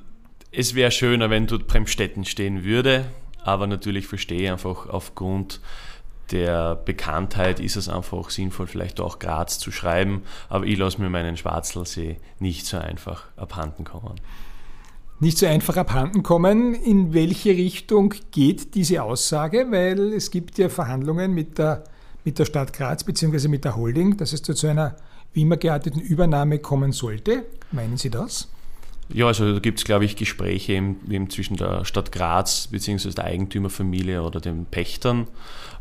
es 0.52 0.74
wäre 0.74 0.90
schöner, 0.90 1.30
wenn 1.30 1.46
dort 1.46 1.66
Bremstetten 1.66 2.24
stehen 2.24 2.62
würde, 2.62 3.06
aber 3.42 3.66
natürlich 3.66 4.06
verstehe 4.06 4.42
ich 4.42 4.50
einfach 4.50 4.88
aufgrund 4.88 5.61
der 6.30 6.76
Bekanntheit 6.76 7.58
ist 7.58 7.76
es 7.76 7.88
einfach 7.88 8.28
sinnvoll, 8.28 8.66
vielleicht 8.66 9.00
auch 9.00 9.18
Graz 9.18 9.58
zu 9.58 9.72
schreiben, 9.72 10.22
aber 10.50 10.66
ich 10.66 10.76
lasse 10.76 11.00
mir 11.00 11.08
meinen 11.08 11.38
Schwarzelsee 11.38 12.18
nicht 12.38 12.66
so 12.66 12.76
einfach 12.76 13.24
abhanden 13.37 13.84
kommen. 13.84 14.20
Nicht 15.20 15.38
so 15.38 15.46
einfach 15.46 15.76
abhanden 15.76 16.22
kommen. 16.22 16.74
In 16.74 17.12
welche 17.12 17.50
Richtung 17.50 18.14
geht 18.31 18.74
diese 18.74 19.02
Aussage? 19.02 19.66
Weil 19.70 20.12
es 20.12 20.31
gibt 20.31 20.59
ja 20.59 20.68
Verhandlungen 20.68 21.35
mit 21.35 21.59
der, 21.59 21.85
mit 22.24 22.38
der 22.38 22.44
Stadt 22.44 22.72
Graz 22.72 23.02
bzw. 23.02 23.48
mit 23.48 23.64
der 23.64 23.76
Holding, 23.76 24.16
dass 24.16 24.33
es 24.33 24.42
zu 24.42 24.66
einer 24.66 24.96
wie 25.33 25.42
immer 25.42 25.57
gearteten 25.57 26.00
Übernahme 26.00 26.61
kommen 26.61 26.92
sollte. 26.92 27.44
Meinen 27.72 27.96
Sie 27.96 28.11
das? 28.11 28.48
Ja, 29.12 29.26
also 29.26 29.54
da 29.54 29.59
gibt 29.59 29.78
es, 29.78 29.85
glaube 29.85 30.04
ich, 30.04 30.16
Gespräche 30.16 30.74
eben, 30.74 31.00
eben, 31.11 31.31
zwischen 31.31 31.57
der 31.57 31.85
Stadt 31.85 32.12
Graz 32.12 32.68
bzw. 32.68 33.11
der 33.11 33.24
Eigentümerfamilie 33.24 34.22
oder 34.22 34.40
den 34.40 34.66
Pächtern. 34.66 35.26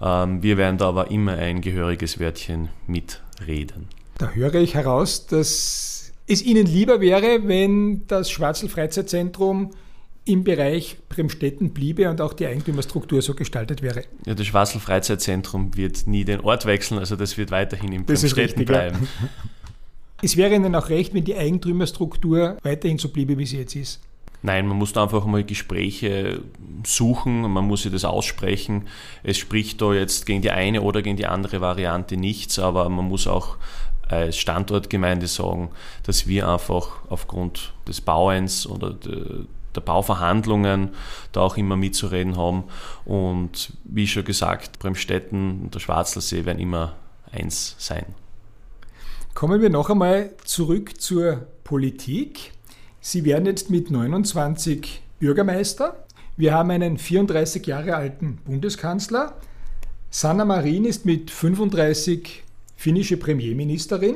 Ähm, 0.02 0.41
wir 0.41 0.58
werden 0.58 0.78
da 0.78 0.88
aber 0.88 1.12
immer 1.12 1.34
ein 1.34 1.62
gehöriges 1.62 2.19
Wörtchen 2.19 2.69
mitreden. 2.88 3.88
Da 4.17 4.30
höre 4.30 4.56
ich 4.56 4.76
heraus, 4.76 5.28
dass 5.28 6.07
es 6.28 6.42
Ihnen 6.44 6.66
lieber 6.66 7.02
wäre, 7.02 7.48
wenn 7.48 8.06
das 8.08 8.30
Schwarzl 8.30 8.68
Freizeitzentrum 8.68 9.72
im 10.26 10.44
Bereich 10.44 10.98
Bremstetten 11.08 11.72
bliebe 11.72 12.10
und 12.10 12.20
auch 12.20 12.34
die 12.34 12.46
Eigentümerstruktur 12.46 13.22
so 13.22 13.34
gestaltet 13.34 13.82
wäre. 13.82 14.04
Ja, 14.26 14.36
das 14.36 14.46
Schwarzl 14.46 14.80
Freizeitzentrum 14.80 15.76
wird 15.78 16.06
nie 16.06 16.26
den 16.26 16.42
Ort 16.42 16.66
wechseln, 16.66 17.00
also 17.00 17.16
das 17.16 17.38
wird 17.38 17.50
weiterhin 17.50 17.94
in 17.94 18.06
Bremstetten 18.06 18.66
bleiben. 18.66 19.08
Ja. 19.22 19.30
Es 20.20 20.36
wäre 20.36 20.56
Ihnen 20.56 20.74
auch 20.74 20.90
recht, 20.90 21.13
wenn 21.13 21.26
die 21.26 21.36
Eigentümerstruktur 21.36 22.58
weiterhin 22.63 22.98
so 22.98 23.10
bliebe, 23.10 23.38
wie 23.38 23.46
sie 23.46 23.60
jetzt 23.60 23.76
ist. 23.76 24.02
Nein, 24.42 24.68
man 24.68 24.76
muss 24.76 24.92
da 24.92 25.04
einfach 25.04 25.26
mal 25.26 25.44
Gespräche 25.44 26.42
suchen, 26.84 27.42
man 27.42 27.66
muss 27.66 27.84
sich 27.84 27.92
das 27.92 28.04
aussprechen. 28.04 28.88
Es 29.22 29.38
spricht 29.38 29.80
da 29.80 29.94
jetzt 29.94 30.26
gegen 30.26 30.42
die 30.42 30.50
eine 30.50 30.82
oder 30.82 31.04
gegen 31.04 31.18
die 31.18 31.28
andere 31.28 31.62
Variante 31.62 32.18
nichts, 32.18 32.58
aber 32.58 32.90
man 32.90 33.06
muss 33.06 33.28
auch 33.28 33.58
als 34.10 34.38
Standortgemeinde 34.38 35.28
sagen, 35.28 35.70
dass 36.04 36.28
wir 36.28 36.48
einfach 36.48 37.00
aufgrund 37.10 37.74
des 37.88 38.02
Bauens 38.02 38.67
oder 38.67 38.93
der 39.78 39.82
Bauverhandlungen 39.82 40.89
da 41.32 41.41
auch 41.41 41.58
immer 41.58 41.76
mitzureden 41.76 42.36
haben. 42.36 42.63
Und 43.06 43.74
wie 43.86 44.08
schon 44.08 44.26
gesagt, 44.26 44.80
Bremstetten 44.80 45.62
und 45.63 45.76
der 45.76 45.80
Schwarzelsee 45.80 46.46
werden 46.46 46.60
immer 46.60 46.96
eins 47.32 47.76
sein. 47.78 48.06
Kommen 49.34 49.62
wir 49.62 49.70
noch 49.70 49.89
einmal 49.89 50.32
zurück 50.43 51.00
zur 51.00 51.48
Politik. 51.63 52.54
Sie 53.00 53.24
werden 53.24 53.46
jetzt 53.46 53.70
mit 53.70 53.91
29 53.91 55.02
Bürgermeister. 55.20 56.06
Wir 56.38 56.54
haben 56.54 56.72
einen 56.72 56.98
34 56.98 57.65
Jahre 57.65 57.96
alten 57.96 58.38
Bundeskanzler. 58.46 59.36
Sanna 60.10 60.46
Marin 60.46 60.86
ist 60.86 61.06
mit 61.06 61.30
35 61.30 62.43
finnische 62.78 63.18
Premierministerin. 63.18 64.16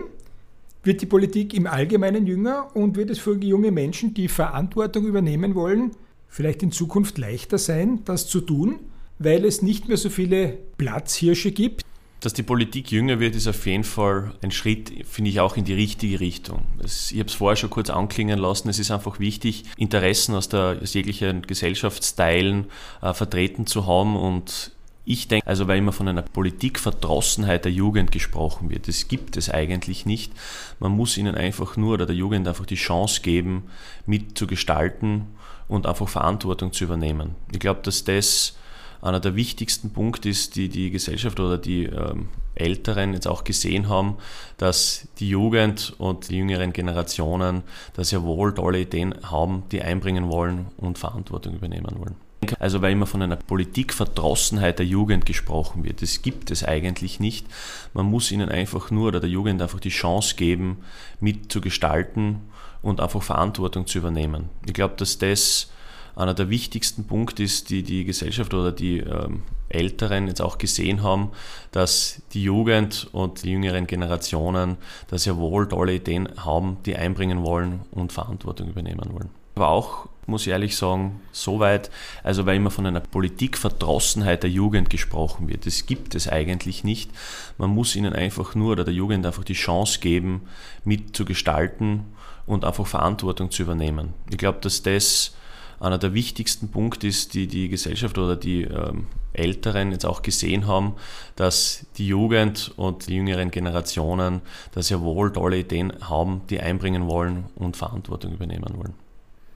Wird 0.83 1.01
die 1.01 1.05
Politik 1.05 1.53
im 1.53 1.67
Allgemeinen 1.67 2.25
jünger 2.25 2.73
und 2.73 2.95
wird 2.95 3.09
es 3.09 3.19
für 3.19 3.35
junge 3.35 3.71
Menschen, 3.71 4.13
die 4.13 4.29
Verantwortung 4.29 5.05
übernehmen 5.05 5.53
wollen, 5.53 5.91
vielleicht 6.29 6.63
in 6.63 6.71
Zukunft 6.71 7.17
leichter 7.17 7.57
sein, 7.57 7.99
das 8.05 8.27
zu 8.27 8.39
tun, 8.39 8.79
weil 9.19 9.43
es 9.43 9.61
nicht 9.61 9.89
mehr 9.89 9.97
so 9.97 10.09
viele 10.09 10.57
Platzhirsche 10.77 11.51
gibt, 11.51 11.83
dass 12.21 12.33
die 12.33 12.43
Politik 12.43 12.91
jünger 12.91 13.19
wird, 13.19 13.35
ist 13.35 13.47
auf 13.47 13.65
jeden 13.65 13.83
Fall 13.83 14.31
ein 14.43 14.51
Schritt, 14.51 14.91
finde 15.09 15.31
ich, 15.31 15.39
auch 15.39 15.57
in 15.57 15.65
die 15.65 15.73
richtige 15.73 16.19
Richtung. 16.19 16.61
ich 16.79 17.17
habe 17.17 17.27
es 17.27 17.33
vorher 17.33 17.55
schon 17.55 17.71
kurz 17.71 17.89
anklingen 17.89 18.37
lassen. 18.37 18.69
Es 18.69 18.77
ist 18.77 18.91
einfach 18.91 19.19
wichtig, 19.19 19.63
Interessen 19.75 20.35
aus, 20.35 20.47
der, 20.47 20.77
aus 20.81 20.93
jeglichen 20.93 21.41
Gesellschaftsteilen 21.41 22.67
äh, 23.01 23.15
vertreten 23.15 23.65
zu 23.65 23.87
haben 23.87 24.15
und 24.15 24.71
ich 25.03 25.27
denke, 25.27 25.47
also 25.47 25.67
weil 25.67 25.79
immer 25.79 25.91
von 25.91 26.07
einer 26.07 26.21
Politikverdrossenheit 26.21 27.65
der 27.65 27.71
Jugend 27.71 28.11
gesprochen 28.11 28.69
wird, 28.69 28.87
das 28.87 29.07
gibt 29.07 29.35
es 29.35 29.49
eigentlich 29.49 30.05
nicht. 30.05 30.31
Man 30.79 30.91
muss 30.91 31.17
ihnen 31.17 31.35
einfach 31.35 31.75
nur 31.75 31.95
oder 31.95 32.05
der 32.05 32.15
Jugend 32.15 32.47
einfach 32.47 32.65
die 32.65 32.75
Chance 32.75 33.21
geben, 33.21 33.63
mitzugestalten 34.05 35.25
und 35.67 35.87
einfach 35.87 36.07
Verantwortung 36.07 36.71
zu 36.71 36.83
übernehmen. 36.83 37.35
Ich 37.51 37.59
glaube, 37.59 37.81
dass 37.81 38.03
das 38.03 38.57
einer 39.01 39.19
der 39.19 39.35
wichtigsten 39.35 39.91
Punkte 39.91 40.29
ist, 40.29 40.55
die 40.55 40.69
die 40.69 40.91
Gesellschaft 40.91 41.39
oder 41.39 41.57
die 41.57 41.85
ähm, 41.85 42.29
Älteren 42.53 43.13
jetzt 43.13 43.27
auch 43.27 43.43
gesehen 43.43 43.89
haben, 43.89 44.17
dass 44.57 45.07
die 45.17 45.29
Jugend 45.29 45.95
und 45.97 46.29
die 46.29 46.37
jüngeren 46.37 46.73
Generationen 46.73 47.63
da 47.93 48.03
sehr 48.03 48.21
wohl 48.23 48.53
tolle 48.53 48.81
Ideen 48.81 49.15
haben, 49.23 49.63
die 49.71 49.81
einbringen 49.81 50.29
wollen 50.29 50.67
und 50.77 50.99
Verantwortung 50.99 51.55
übernehmen 51.55 51.95
wollen. 51.97 52.30
Also 52.59 52.81
weil 52.81 52.93
immer 52.93 53.05
von 53.05 53.21
einer 53.21 53.35
Politikverdrossenheit 53.35 54.79
der 54.79 54.85
Jugend 54.85 55.25
gesprochen 55.25 55.83
wird. 55.83 56.01
Das 56.01 56.21
gibt 56.21 56.49
es 56.49 56.63
eigentlich 56.63 57.19
nicht. 57.19 57.45
Man 57.93 58.07
muss 58.07 58.31
ihnen 58.31 58.49
einfach 58.49 58.89
nur 58.89 59.09
oder 59.09 59.19
der 59.19 59.29
Jugend 59.29 59.61
einfach 59.61 59.79
die 59.79 59.89
Chance 59.89 60.35
geben, 60.35 60.77
mitzugestalten 61.19 62.39
und 62.81 62.99
einfach 62.99 63.21
Verantwortung 63.21 63.85
zu 63.85 63.99
übernehmen. 63.99 64.49
Ich 64.65 64.73
glaube, 64.73 64.95
dass 64.97 65.19
das 65.19 65.71
einer 66.15 66.33
der 66.33 66.49
wichtigsten 66.49 67.05
Punkte 67.05 67.43
ist, 67.43 67.69
die 67.69 67.83
die 67.83 68.03
Gesellschaft 68.03 68.53
oder 68.53 68.71
die 68.71 68.99
ähm, 68.99 69.43
Älteren 69.69 70.27
jetzt 70.27 70.41
auch 70.41 70.57
gesehen 70.57 71.03
haben, 71.03 71.29
dass 71.71 72.21
die 72.33 72.43
Jugend 72.43 73.07
und 73.13 73.43
die 73.43 73.51
jüngeren 73.51 73.87
Generationen 73.87 74.77
da 75.07 75.17
sehr 75.17 75.37
wohl 75.37 75.67
tolle 75.67 75.95
Ideen 75.95 76.27
haben, 76.37 76.77
die 76.85 76.95
einbringen 76.95 77.43
wollen 77.43 77.81
und 77.91 78.11
Verantwortung 78.11 78.67
übernehmen 78.67 79.09
wollen. 79.13 79.29
Aber 79.55 79.69
auch, 79.69 80.07
muss 80.27 80.43
ich 80.43 80.49
ehrlich 80.49 80.75
sagen, 80.75 81.19
soweit, 81.31 81.89
also 82.23 82.45
weil 82.45 82.57
immer 82.57 82.71
von 82.71 82.85
einer 82.85 82.99
Politikverdrossenheit 82.99 84.43
der 84.43 84.49
Jugend 84.49 84.89
gesprochen 84.89 85.47
wird. 85.47 85.65
Das 85.65 85.85
gibt 85.85 86.15
es 86.15 86.27
eigentlich 86.27 86.83
nicht. 86.83 87.11
Man 87.57 87.71
muss 87.71 87.95
ihnen 87.95 88.13
einfach 88.13 88.55
nur 88.55 88.73
oder 88.73 88.83
der 88.83 88.93
Jugend 88.93 89.25
einfach 89.25 89.43
die 89.43 89.53
Chance 89.53 89.99
geben, 89.99 90.43
mitzugestalten 90.83 92.05
und 92.45 92.65
einfach 92.65 92.87
Verantwortung 92.87 93.51
zu 93.51 93.63
übernehmen. 93.63 94.13
Ich 94.29 94.37
glaube, 94.37 94.59
dass 94.61 94.83
das 94.83 95.35
einer 95.79 95.97
der 95.97 96.13
wichtigsten 96.13 96.69
Punkte 96.69 97.07
ist, 97.07 97.33
die 97.33 97.47
die 97.47 97.67
Gesellschaft 97.67 98.17
oder 98.17 98.35
die 98.35 98.63
ähm, 98.63 99.07
Älteren 99.33 99.91
jetzt 99.91 100.05
auch 100.05 100.21
gesehen 100.21 100.67
haben, 100.67 100.93
dass 101.35 101.87
die 101.97 102.07
Jugend 102.07 102.71
und 102.77 103.07
die 103.07 103.15
jüngeren 103.15 103.49
Generationen 103.49 104.41
da 104.73 104.83
sehr 104.83 105.01
wohl 105.01 105.33
tolle 105.33 105.59
Ideen 105.59 105.93
haben, 106.01 106.41
die 106.49 106.59
einbringen 106.59 107.07
wollen 107.07 107.45
und 107.55 107.77
Verantwortung 107.77 108.33
übernehmen 108.33 108.73
wollen. 108.75 108.93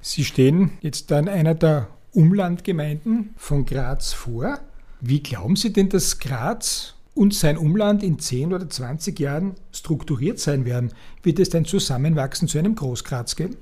Sie 0.07 0.23
stehen 0.23 0.77
jetzt 0.81 1.11
an 1.11 1.27
einer 1.27 1.55
der 1.55 1.87
Umlandgemeinden 2.13 3.33
von 3.37 3.65
Graz 3.65 4.13
vor. 4.13 4.59
Wie 5.01 5.23
glauben 5.23 5.55
Sie 5.55 5.73
denn, 5.73 5.89
dass 5.89 6.19
Graz 6.19 6.93
und 7.15 7.33
sein 7.33 7.57
Umland 7.57 8.03
in 8.03 8.19
10 8.19 8.53
oder 8.53 8.69
20 8.69 9.19
Jahren 9.19 9.55
strukturiert 9.71 10.37
sein 10.37 10.63
werden? 10.63 10.91
Wird 11.23 11.39
es 11.39 11.55
ein 11.55 11.65
Zusammenwachsen 11.65 12.47
zu 12.47 12.59
einem 12.59 12.75
Großgraz 12.75 13.35
geben? 13.35 13.57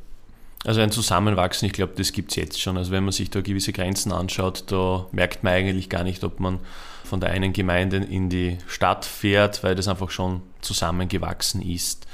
Also 0.65 0.81
ein 0.81 0.91
Zusammenwachsen, 0.91 1.65
ich 1.65 1.73
glaube, 1.73 1.93
das 1.95 2.11
gibt 2.11 2.31
es 2.31 2.35
jetzt 2.35 2.59
schon. 2.59 2.75
Also 2.75 2.91
wenn 2.91 3.05
man 3.05 3.13
sich 3.13 3.29
da 3.29 3.39
gewisse 3.39 3.71
Grenzen 3.71 4.11
anschaut, 4.11 4.65
da 4.67 5.07
merkt 5.13 5.45
man 5.45 5.53
eigentlich 5.53 5.87
gar 5.87 6.03
nicht, 6.03 6.25
ob 6.25 6.41
man 6.41 6.59
von 7.05 7.21
der 7.21 7.29
einen 7.29 7.53
Gemeinde 7.53 7.97
in 7.97 8.27
die 8.27 8.57
Stadt 8.67 9.05
fährt, 9.05 9.63
weil 9.63 9.75
das 9.75 9.87
einfach 9.87 10.09
schon 10.09 10.41
zusammengewachsen 10.59 11.61
ist. 11.61 12.05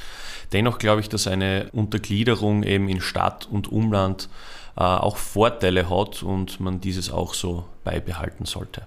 Dennoch 0.52 0.80
glaube 0.80 1.02
ich, 1.02 1.10
dass 1.10 1.28
eine 1.28 1.70
Untergliederung 1.74 2.64
eben 2.64 2.90
in 2.90 3.02
Stadt 3.02 3.48
und 3.50 3.72
Umland 3.72 4.30
äh, 4.76 4.82
auch 4.82 5.18
Vorteile 5.18 5.90
hat 5.90 6.24
und 6.24 6.60
man 6.60 6.82
dieses 6.82 7.12
auch 7.12 7.34
so 7.34 7.66
beibehalten 7.84 8.46
sollte. 8.46 8.84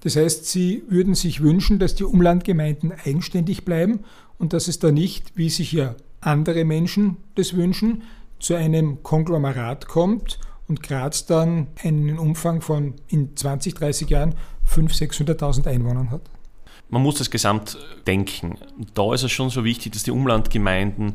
Das 0.00 0.16
heißt, 0.16 0.46
Sie 0.46 0.82
würden 0.88 1.14
sich 1.14 1.40
wünschen, 1.40 1.78
dass 1.78 1.94
die 1.94 2.04
Umlandgemeinden 2.04 2.92
eigenständig 2.92 3.64
bleiben 3.64 4.00
und 4.38 4.52
dass 4.52 4.68
es 4.68 4.78
da 4.78 4.92
nicht, 4.92 5.32
wie 5.34 5.48
sich 5.48 5.72
ja 5.72 5.94
andere 6.20 6.64
Menschen 6.64 7.16
das 7.34 7.54
wünschen, 7.54 8.02
zu 8.38 8.54
einem 8.54 9.02
Konglomerat 9.02 9.88
kommt 9.88 10.38
und 10.68 10.82
Graz 10.82 11.24
dann 11.26 11.68
einen 11.82 12.18
Umfang 12.18 12.60
von 12.60 12.94
in 13.08 13.36
20, 13.36 13.74
30 13.74 14.10
Jahren 14.10 14.34
500.000, 14.68 15.38
600.000 15.38 15.66
Einwohnern 15.68 16.10
hat? 16.10 16.22
Man 16.88 17.02
muss 17.02 17.16
das 17.16 17.30
Gesamt 17.30 17.78
denken. 18.06 18.58
Da 18.94 19.14
ist 19.14 19.22
es 19.22 19.32
schon 19.32 19.50
so 19.50 19.64
wichtig, 19.64 19.92
dass 19.92 20.04
die 20.04 20.10
Umlandgemeinden 20.10 21.14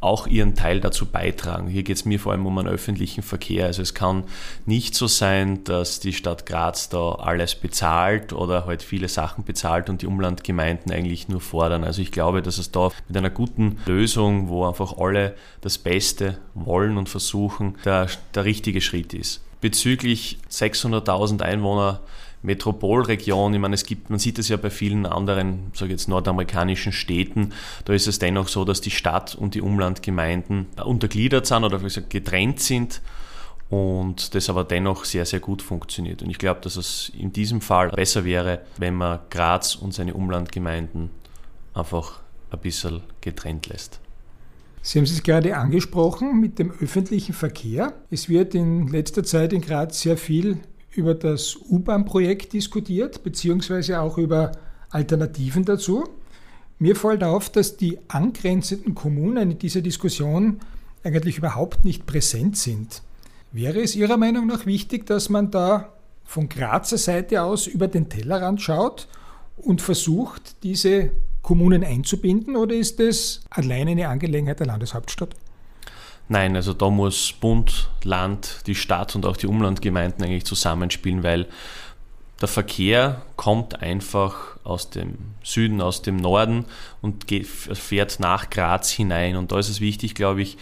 auch 0.00 0.26
ihren 0.26 0.54
Teil 0.54 0.80
dazu 0.80 1.06
beitragen. 1.06 1.68
Hier 1.68 1.82
geht 1.82 1.96
es 1.96 2.04
mir 2.04 2.20
vor 2.20 2.32
allem 2.32 2.46
um 2.46 2.56
einen 2.58 2.68
öffentlichen 2.68 3.22
Verkehr. 3.22 3.66
Also 3.66 3.82
es 3.82 3.94
kann 3.94 4.24
nicht 4.64 4.94
so 4.94 5.06
sein, 5.06 5.64
dass 5.64 5.98
die 6.00 6.12
Stadt 6.12 6.46
Graz 6.46 6.88
da 6.88 7.12
alles 7.12 7.56
bezahlt 7.56 8.32
oder 8.32 8.66
halt 8.66 8.82
viele 8.82 9.08
Sachen 9.08 9.44
bezahlt 9.44 9.90
und 9.90 10.02
die 10.02 10.06
Umlandgemeinden 10.06 10.92
eigentlich 10.92 11.28
nur 11.28 11.40
fordern. 11.40 11.84
Also 11.84 12.00
ich 12.00 12.12
glaube, 12.12 12.42
dass 12.42 12.58
es 12.58 12.70
da 12.70 12.90
mit 13.08 13.16
einer 13.16 13.30
guten 13.30 13.78
Lösung, 13.86 14.48
wo 14.48 14.66
einfach 14.66 14.98
alle 14.98 15.34
das 15.60 15.78
Beste 15.78 16.38
wollen 16.54 16.96
und 16.96 17.08
versuchen, 17.08 17.76
der, 17.84 18.08
der 18.34 18.44
richtige 18.44 18.80
Schritt 18.80 19.14
ist. 19.14 19.42
Bezüglich 19.60 20.38
600.000 20.48 21.42
Einwohner 21.42 22.00
Metropolregion, 22.42 23.52
ich 23.54 23.60
meine, 23.60 23.74
es 23.74 23.84
gibt, 23.84 24.10
man 24.10 24.18
sieht 24.18 24.38
es 24.38 24.48
ja 24.48 24.56
bei 24.56 24.70
vielen 24.70 25.06
anderen, 25.06 25.72
sage 25.74 25.90
jetzt 25.92 26.08
nordamerikanischen 26.08 26.92
Städten, 26.92 27.52
da 27.84 27.92
ist 27.92 28.06
es 28.06 28.18
dennoch 28.18 28.48
so, 28.48 28.64
dass 28.64 28.80
die 28.80 28.90
Stadt 28.90 29.34
und 29.34 29.54
die 29.54 29.60
Umlandgemeinden 29.60 30.66
untergliedert 30.84 31.46
sind 31.46 31.64
oder 31.64 31.78
gesagt 31.78 32.10
getrennt 32.10 32.60
sind 32.60 33.02
und 33.70 34.34
das 34.34 34.48
aber 34.48 34.64
dennoch 34.64 35.04
sehr, 35.04 35.26
sehr 35.26 35.40
gut 35.40 35.62
funktioniert. 35.62 36.22
Und 36.22 36.30
ich 36.30 36.38
glaube, 36.38 36.60
dass 36.62 36.76
es 36.76 37.12
in 37.16 37.32
diesem 37.32 37.60
Fall 37.60 37.90
besser 37.90 38.24
wäre, 38.24 38.60
wenn 38.78 38.94
man 38.94 39.20
Graz 39.30 39.74
und 39.74 39.92
seine 39.92 40.14
Umlandgemeinden 40.14 41.10
einfach 41.74 42.20
ein 42.50 42.60
bisschen 42.60 43.02
getrennt 43.20 43.66
lässt. 43.66 44.00
Sie 44.80 44.98
haben 44.98 45.04
es 45.04 45.22
gerade 45.22 45.56
angesprochen 45.56 46.40
mit 46.40 46.58
dem 46.58 46.70
öffentlichen 46.70 47.34
Verkehr. 47.34 47.92
Es 48.10 48.28
wird 48.28 48.54
in 48.54 48.88
letzter 48.88 49.24
Zeit 49.24 49.52
in 49.52 49.60
Graz 49.60 50.00
sehr 50.00 50.16
viel 50.16 50.60
über 50.98 51.14
das 51.14 51.56
U-Bahn-Projekt 51.68 52.52
diskutiert, 52.52 53.22
beziehungsweise 53.22 54.00
auch 54.00 54.18
über 54.18 54.52
Alternativen 54.90 55.64
dazu. 55.64 56.04
Mir 56.78 56.96
fällt 56.96 57.24
auf, 57.24 57.50
dass 57.50 57.76
die 57.76 57.98
angrenzenden 58.08 58.94
Kommunen 58.94 59.52
in 59.52 59.58
dieser 59.58 59.80
Diskussion 59.80 60.60
eigentlich 61.02 61.38
überhaupt 61.38 61.84
nicht 61.84 62.06
präsent 62.06 62.56
sind. 62.56 63.02
Wäre 63.52 63.80
es 63.80 63.96
Ihrer 63.96 64.16
Meinung 64.16 64.46
nach 64.46 64.66
wichtig, 64.66 65.06
dass 65.06 65.28
man 65.28 65.50
da 65.50 65.92
von 66.24 66.48
Grazer 66.48 66.98
Seite 66.98 67.42
aus 67.42 67.66
über 67.66 67.88
den 67.88 68.08
Tellerrand 68.08 68.60
schaut 68.60 69.08
und 69.56 69.80
versucht, 69.80 70.62
diese 70.62 71.10
Kommunen 71.42 71.82
einzubinden 71.82 72.56
oder 72.56 72.74
ist 72.74 73.00
es 73.00 73.40
allein 73.48 73.88
eine 73.88 74.08
Angelegenheit 74.08 74.60
der 74.60 74.66
Landeshauptstadt? 74.66 75.34
Nein, 76.28 76.56
also 76.56 76.74
da 76.74 76.90
muss 76.90 77.32
Bund, 77.32 77.88
Land, 78.04 78.62
die 78.66 78.74
Stadt 78.74 79.16
und 79.16 79.24
auch 79.24 79.36
die 79.36 79.46
Umlandgemeinden 79.46 80.24
eigentlich 80.24 80.44
zusammenspielen, 80.44 81.22
weil 81.22 81.46
der 82.40 82.48
Verkehr 82.48 83.22
kommt 83.36 83.82
einfach 83.82 84.58
aus 84.62 84.90
dem 84.90 85.16
Süden, 85.42 85.80
aus 85.80 86.02
dem 86.02 86.16
Norden 86.16 86.66
und 87.00 87.24
fährt 87.72 88.20
nach 88.20 88.50
Graz 88.50 88.90
hinein. 88.90 89.36
Und 89.36 89.50
da 89.50 89.58
ist 89.58 89.70
es 89.70 89.80
wichtig, 89.80 90.14
glaube 90.14 90.42
ich, 90.42 90.56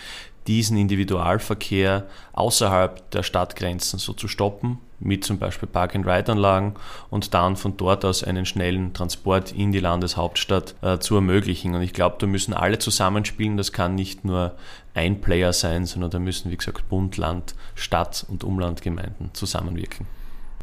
diesen 0.46 0.76
Individualverkehr 0.76 2.06
außerhalb 2.32 3.10
der 3.10 3.22
Stadtgrenzen 3.22 3.98
so 3.98 4.12
zu 4.12 4.28
stoppen, 4.28 4.78
mit 4.98 5.24
zum 5.24 5.38
Beispiel 5.38 5.68
Park-and-Ride-Anlagen 5.68 6.74
und 7.10 7.34
dann 7.34 7.56
von 7.56 7.76
dort 7.76 8.04
aus 8.04 8.24
einen 8.24 8.46
schnellen 8.46 8.92
Transport 8.92 9.52
in 9.52 9.72
die 9.72 9.80
Landeshauptstadt 9.80 10.74
äh, 10.82 10.98
zu 10.98 11.16
ermöglichen. 11.16 11.74
Und 11.74 11.82
ich 11.82 11.92
glaube, 11.92 12.16
da 12.18 12.26
müssen 12.26 12.54
alle 12.54 12.78
zusammenspielen. 12.78 13.56
Das 13.56 13.72
kann 13.72 13.94
nicht 13.94 14.24
nur 14.24 14.54
ein 14.94 15.20
Player 15.20 15.52
sein, 15.52 15.84
sondern 15.84 16.10
da 16.10 16.18
müssen, 16.18 16.50
wie 16.50 16.56
gesagt, 16.56 16.88
Bund, 16.88 17.16
Land, 17.16 17.54
Stadt 17.74 18.24
und 18.28 18.44
Umlandgemeinden 18.44 19.30
zusammenwirken. 19.34 20.06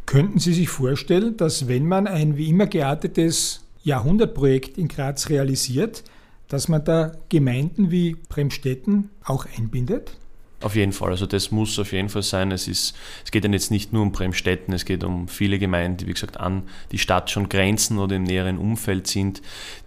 Könnten 0.05 0.39
Sie 0.39 0.53
sich 0.53 0.69
vorstellen, 0.69 1.37
dass 1.37 1.67
wenn 1.67 1.87
man 1.87 2.07
ein 2.07 2.35
wie 2.35 2.49
immer 2.49 2.67
geartetes 2.67 3.61
Jahrhundertprojekt 3.83 4.77
in 4.77 4.87
Graz 4.87 5.29
realisiert, 5.29 6.03
dass 6.47 6.67
man 6.67 6.83
da 6.83 7.13
Gemeinden 7.29 7.91
wie 7.91 8.15
Bremstetten 8.29 9.09
auch 9.23 9.45
einbindet? 9.57 10.17
Auf 10.61 10.75
jeden 10.75 10.93
Fall, 10.93 11.09
also 11.09 11.25
das 11.25 11.51
muss 11.51 11.77
auf 11.77 11.91
jeden 11.91 12.07
Fall 12.07 12.23
sein. 12.23 12.51
Es, 12.51 12.69
ist, 12.69 12.95
es 13.25 13.31
geht 13.31 13.43
dann 13.43 13.51
jetzt 13.51 13.69
nicht 13.69 13.91
nur 13.91 14.01
um 14.01 14.13
Bremstetten, 14.13 14.73
es 14.73 14.85
geht 14.85 15.03
um 15.03 15.27
viele 15.27 15.59
Gemeinden, 15.59 15.97
die 15.97 16.07
wie 16.07 16.13
gesagt 16.13 16.39
an 16.39 16.63
die 16.91 16.99
Stadt 16.99 17.29
schon 17.29 17.49
grenzen 17.49 17.99
oder 17.99 18.15
im 18.15 18.23
näheren 18.23 18.57
Umfeld 18.57 19.07
sind, 19.07 19.41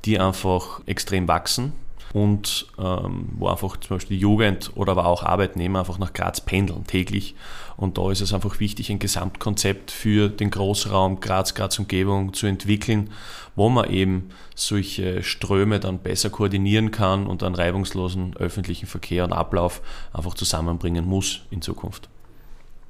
die 0.04 0.18
einfach 0.18 0.82
extrem 0.86 1.28
wachsen 1.28 1.72
und 2.16 2.66
ähm, 2.78 3.28
wo 3.36 3.48
einfach 3.48 3.76
zum 3.76 3.96
Beispiel 3.96 4.16
die 4.16 4.22
Jugend 4.22 4.70
oder 4.74 4.92
aber 4.92 5.04
auch 5.04 5.22
Arbeitnehmer 5.22 5.80
einfach 5.80 5.98
nach 5.98 6.14
Graz 6.14 6.40
pendeln 6.40 6.86
täglich. 6.86 7.34
Und 7.76 7.98
da 7.98 8.10
ist 8.10 8.22
es 8.22 8.32
einfach 8.32 8.58
wichtig, 8.58 8.90
ein 8.90 8.98
Gesamtkonzept 8.98 9.90
für 9.90 10.30
den 10.30 10.50
Großraum 10.50 11.20
Graz, 11.20 11.52
Graz 11.52 11.78
Umgebung 11.78 12.32
zu 12.32 12.46
entwickeln, 12.46 13.10
wo 13.54 13.68
man 13.68 13.90
eben 13.90 14.30
solche 14.54 15.22
Ströme 15.22 15.78
dann 15.78 15.98
besser 15.98 16.30
koordinieren 16.30 16.90
kann 16.90 17.26
und 17.26 17.42
einen 17.42 17.54
reibungslosen 17.54 18.34
öffentlichen 18.38 18.86
Verkehr 18.86 19.24
und 19.24 19.34
Ablauf 19.34 19.82
einfach 20.14 20.32
zusammenbringen 20.32 21.04
muss 21.04 21.42
in 21.50 21.60
Zukunft. 21.60 22.08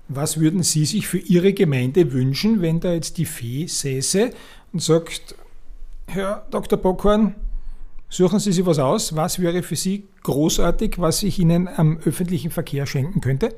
Was 0.07 0.39
würden 0.39 0.63
Sie 0.63 0.85
sich 0.85 1.09
für 1.09 1.19
Ihre 1.19 1.53
Gemeinde 1.53 2.13
wünschen, 2.13 2.63
wenn 2.63 2.79
da 2.79 2.93
jetzt 2.93 3.19
die 3.19 3.25
Fee 3.25 3.67
säße 3.67 4.31
und 4.73 4.83
sagt, 4.83 5.35
Herr 6.07 6.47
Dr. 6.53 6.79
Bockhorn, 6.79 7.35
Suchen 8.17 8.39
Sie 8.39 8.51
sich 8.51 8.65
was 8.65 8.79
aus. 8.79 9.15
Was 9.15 9.41
wäre 9.41 9.63
für 9.63 9.77
Sie 9.77 10.09
großartig, 10.23 10.99
was 10.99 11.23
ich 11.23 11.39
Ihnen 11.39 11.69
am 11.69 11.99
öffentlichen 11.99 12.51
Verkehr 12.51 12.87
schenken 12.87 13.21
könnte? 13.21 13.55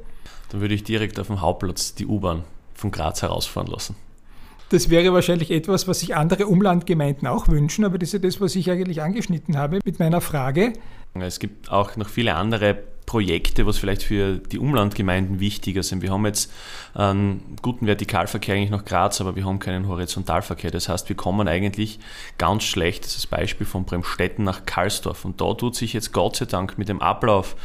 Dann 0.49 0.61
würde 0.61 0.75
ich 0.75 0.83
direkt 0.83 1.21
auf 1.21 1.29
dem 1.29 1.41
Hauptplatz 1.41 1.95
die 1.95 2.07
U-Bahn 2.07 2.43
von 2.75 2.91
Graz 2.91 3.23
herausfahren 3.23 3.71
lassen. 3.71 3.95
Das 4.71 4.91
wäre 4.91 5.15
wahrscheinlich 5.15 5.51
etwas, 5.51 5.89
was 5.89 6.01
sich 6.01 6.15
andere 6.15 6.47
Umlandgemeinden 6.47 7.27
auch 7.27 7.49
wünschen, 7.49 7.85
aber 7.85 7.99
das 7.99 8.11
ist 8.11 8.13
ja 8.13 8.19
das, 8.19 8.41
was 8.41 8.55
ich 8.55 8.71
eigentlich 8.71 9.01
angeschnitten 9.01 9.57
habe 9.57 9.79
mit 9.85 9.99
meiner 9.99 10.21
Frage. 10.21 10.75
Es 11.15 11.39
gibt 11.39 11.71
auch 11.71 11.97
noch 11.97 12.09
viele 12.09 12.35
andere 12.35 12.77
Projekte, 13.09 13.65
was 13.65 13.79
vielleicht 13.79 14.03
für 14.03 14.37
die 14.37 14.59
Umlandgemeinden 14.59 15.41
wichtiger 15.41 15.83
sind. 15.83 16.03
Wir 16.03 16.13
haben 16.13 16.27
jetzt 16.27 16.53
einen 16.93 17.57
guten 17.63 17.87
Vertikalverkehr 17.87 18.55
eigentlich 18.55 18.69
nach 18.69 18.85
Graz, 18.85 19.23
aber 19.23 19.35
wir 19.35 19.47
haben 19.47 19.59
keinen 19.59 19.89
Horizontalverkehr. 19.89 20.71
Das 20.71 20.91
heißt, 20.91 21.09
wir 21.09 21.17
kommen 21.17 21.49
eigentlich 21.49 21.99
ganz 22.37 22.65
schlecht, 22.65 23.05
das 23.05 23.13
ist 23.13 23.25
das 23.25 23.27
Beispiel 23.27 23.67
von 23.67 23.87
Bremstetten 23.87 24.45
nach 24.45 24.67
Karlsdorf. 24.67 25.25
Und 25.25 25.41
da 25.41 25.55
tut 25.55 25.75
sich 25.75 25.95
jetzt 25.95 26.13
Gott 26.13 26.37
sei 26.37 26.45
Dank 26.45 26.77
mit 26.77 26.91
dem 26.91 27.01
Ablauf 27.01 27.57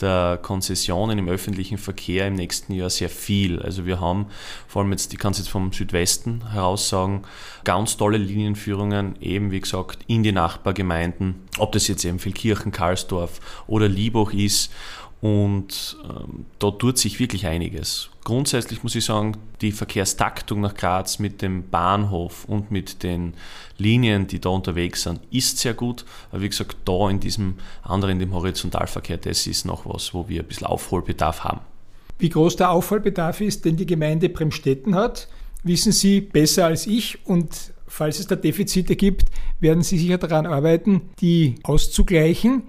der 0.00 0.38
Konzessionen 0.40 1.18
im 1.18 1.28
öffentlichen 1.28 1.78
Verkehr 1.78 2.26
im 2.26 2.34
nächsten 2.34 2.72
Jahr 2.72 2.90
sehr 2.90 3.08
viel. 3.08 3.60
Also 3.60 3.86
wir 3.86 4.00
haben 4.00 4.26
vor 4.68 4.82
allem 4.82 4.92
jetzt, 4.92 5.12
ich 5.12 5.18
kann 5.18 5.32
es 5.32 5.38
jetzt 5.38 5.48
vom 5.48 5.72
Südwesten 5.72 6.50
heraus 6.50 6.88
sagen, 6.88 7.22
ganz 7.64 7.96
tolle 7.96 8.18
Linienführungen, 8.18 9.20
eben 9.20 9.50
wie 9.50 9.60
gesagt, 9.60 9.98
in 10.06 10.22
die 10.22 10.32
Nachbargemeinden, 10.32 11.36
ob 11.58 11.72
das 11.72 11.88
jetzt 11.88 12.04
eben 12.04 12.18
Vilkirchen, 12.18 12.72
Karlsdorf 12.72 13.40
oder 13.66 13.88
Liebach 13.88 14.32
ist 14.32 14.72
und 15.20 15.96
ähm, 16.04 16.46
da 16.58 16.70
tut 16.70 16.98
sich 16.98 17.18
wirklich 17.18 17.46
einiges. 17.46 18.10
Grundsätzlich 18.26 18.82
muss 18.82 18.96
ich 18.96 19.04
sagen, 19.04 19.36
die 19.60 19.70
Verkehrstaktung 19.70 20.60
nach 20.60 20.74
Graz 20.74 21.20
mit 21.20 21.42
dem 21.42 21.70
Bahnhof 21.70 22.44
und 22.46 22.72
mit 22.72 23.04
den 23.04 23.34
Linien, 23.78 24.26
die 24.26 24.40
da 24.40 24.48
unterwegs 24.48 25.04
sind, 25.04 25.20
ist 25.30 25.58
sehr 25.58 25.74
gut. 25.74 26.04
Aber 26.32 26.42
wie 26.42 26.48
gesagt, 26.48 26.76
da 26.86 27.08
in 27.08 27.20
diesem 27.20 27.54
anderen, 27.84 28.14
in 28.14 28.18
dem 28.18 28.34
Horizontalverkehr, 28.34 29.18
das 29.18 29.46
ist 29.46 29.64
noch 29.64 29.86
was, 29.86 30.12
wo 30.12 30.28
wir 30.28 30.42
ein 30.42 30.48
bisschen 30.48 30.66
Aufholbedarf 30.66 31.44
haben. 31.44 31.60
Wie 32.18 32.28
groß 32.28 32.56
der 32.56 32.70
Aufholbedarf 32.72 33.40
ist, 33.40 33.64
den 33.64 33.76
die 33.76 33.86
Gemeinde 33.86 34.28
Bremstetten 34.28 34.96
hat, 34.96 35.28
wissen 35.62 35.92
Sie 35.92 36.20
besser 36.20 36.66
als 36.66 36.88
ich 36.88 37.24
und 37.28 37.74
falls 37.86 38.18
es 38.18 38.26
da 38.26 38.34
Defizite 38.34 38.96
gibt, 38.96 39.26
werden 39.60 39.84
Sie 39.84 39.98
sicher 39.98 40.18
daran 40.18 40.46
arbeiten, 40.46 41.02
die 41.20 41.54
auszugleichen. 41.62 42.64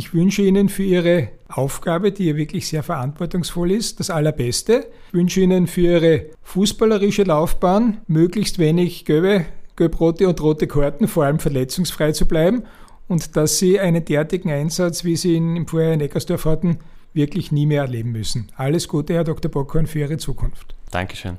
Ich 0.00 0.14
wünsche 0.14 0.40
Ihnen 0.40 0.70
für 0.70 0.82
Ihre 0.82 1.28
Aufgabe, 1.46 2.10
die 2.10 2.24
ja 2.24 2.34
wirklich 2.34 2.66
sehr 2.66 2.82
verantwortungsvoll 2.82 3.70
ist, 3.70 4.00
das 4.00 4.08
Allerbeste. 4.08 4.86
Ich 5.08 5.12
wünsche 5.12 5.42
Ihnen 5.42 5.66
für 5.66 5.82
Ihre 5.82 6.26
fußballerische 6.42 7.24
Laufbahn 7.24 7.98
möglichst 8.06 8.58
wenig 8.58 9.04
gelbe, 9.04 9.44
gelb-rote 9.76 10.26
und 10.26 10.40
rote 10.40 10.66
Karten, 10.66 11.06
vor 11.06 11.26
allem 11.26 11.38
verletzungsfrei 11.38 12.12
zu 12.12 12.26
bleiben 12.26 12.62
und 13.08 13.36
dass 13.36 13.58
Sie 13.58 13.78
einen 13.78 14.02
derartigen 14.02 14.50
Einsatz, 14.50 15.04
wie 15.04 15.16
Sie 15.16 15.34
ihn 15.34 15.54
im 15.54 15.66
Vorjahr 15.66 15.92
in 15.92 16.00
Eckersdorf 16.00 16.46
hatten, 16.46 16.78
wirklich 17.12 17.52
nie 17.52 17.66
mehr 17.66 17.82
erleben 17.82 18.12
müssen. 18.12 18.48
Alles 18.56 18.88
Gute, 18.88 19.12
Herr 19.12 19.24
Dr. 19.24 19.50
Bockhorn, 19.50 19.86
für 19.86 19.98
Ihre 19.98 20.16
Zukunft. 20.16 20.74
Dankeschön. 20.90 21.36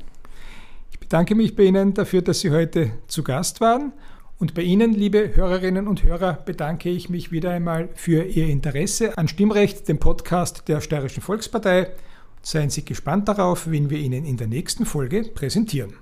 Ich 0.92 1.00
bedanke 1.00 1.34
mich 1.34 1.56
bei 1.56 1.64
Ihnen 1.64 1.96
dafür, 1.96 2.22
dass 2.22 2.42
Sie 2.42 2.52
heute 2.52 2.92
zu 3.08 3.24
Gast 3.24 3.60
waren. 3.60 3.92
Und 4.42 4.56
bei 4.56 4.64
Ihnen, 4.64 4.96
liebe 4.96 5.36
Hörerinnen 5.36 5.88
und 5.88 6.02
Hörer, 6.02 6.34
bedanke 6.34 6.90
ich 6.90 7.12
mich 7.12 7.32
wieder 7.32 7.52
einmal 7.52 7.90
für 7.94 8.24
Ihr 8.24 8.48
Interesse 8.48 9.16
an 9.16 9.28
Stimmrecht, 9.28 9.88
dem 9.88 10.00
Podcast 10.00 10.68
der 10.68 10.82
Steirischen 10.82 11.22
Volkspartei. 11.22 11.92
Seien 12.42 12.72
Sie 12.72 12.84
gespannt 12.84 13.28
darauf, 13.28 13.70
wen 13.70 13.92
wir 13.92 14.00
Ihnen 14.00 14.26
in 14.26 14.38
der 14.38 14.48
nächsten 14.48 14.88
Folge 14.88 15.26
präsentieren. 15.36 15.94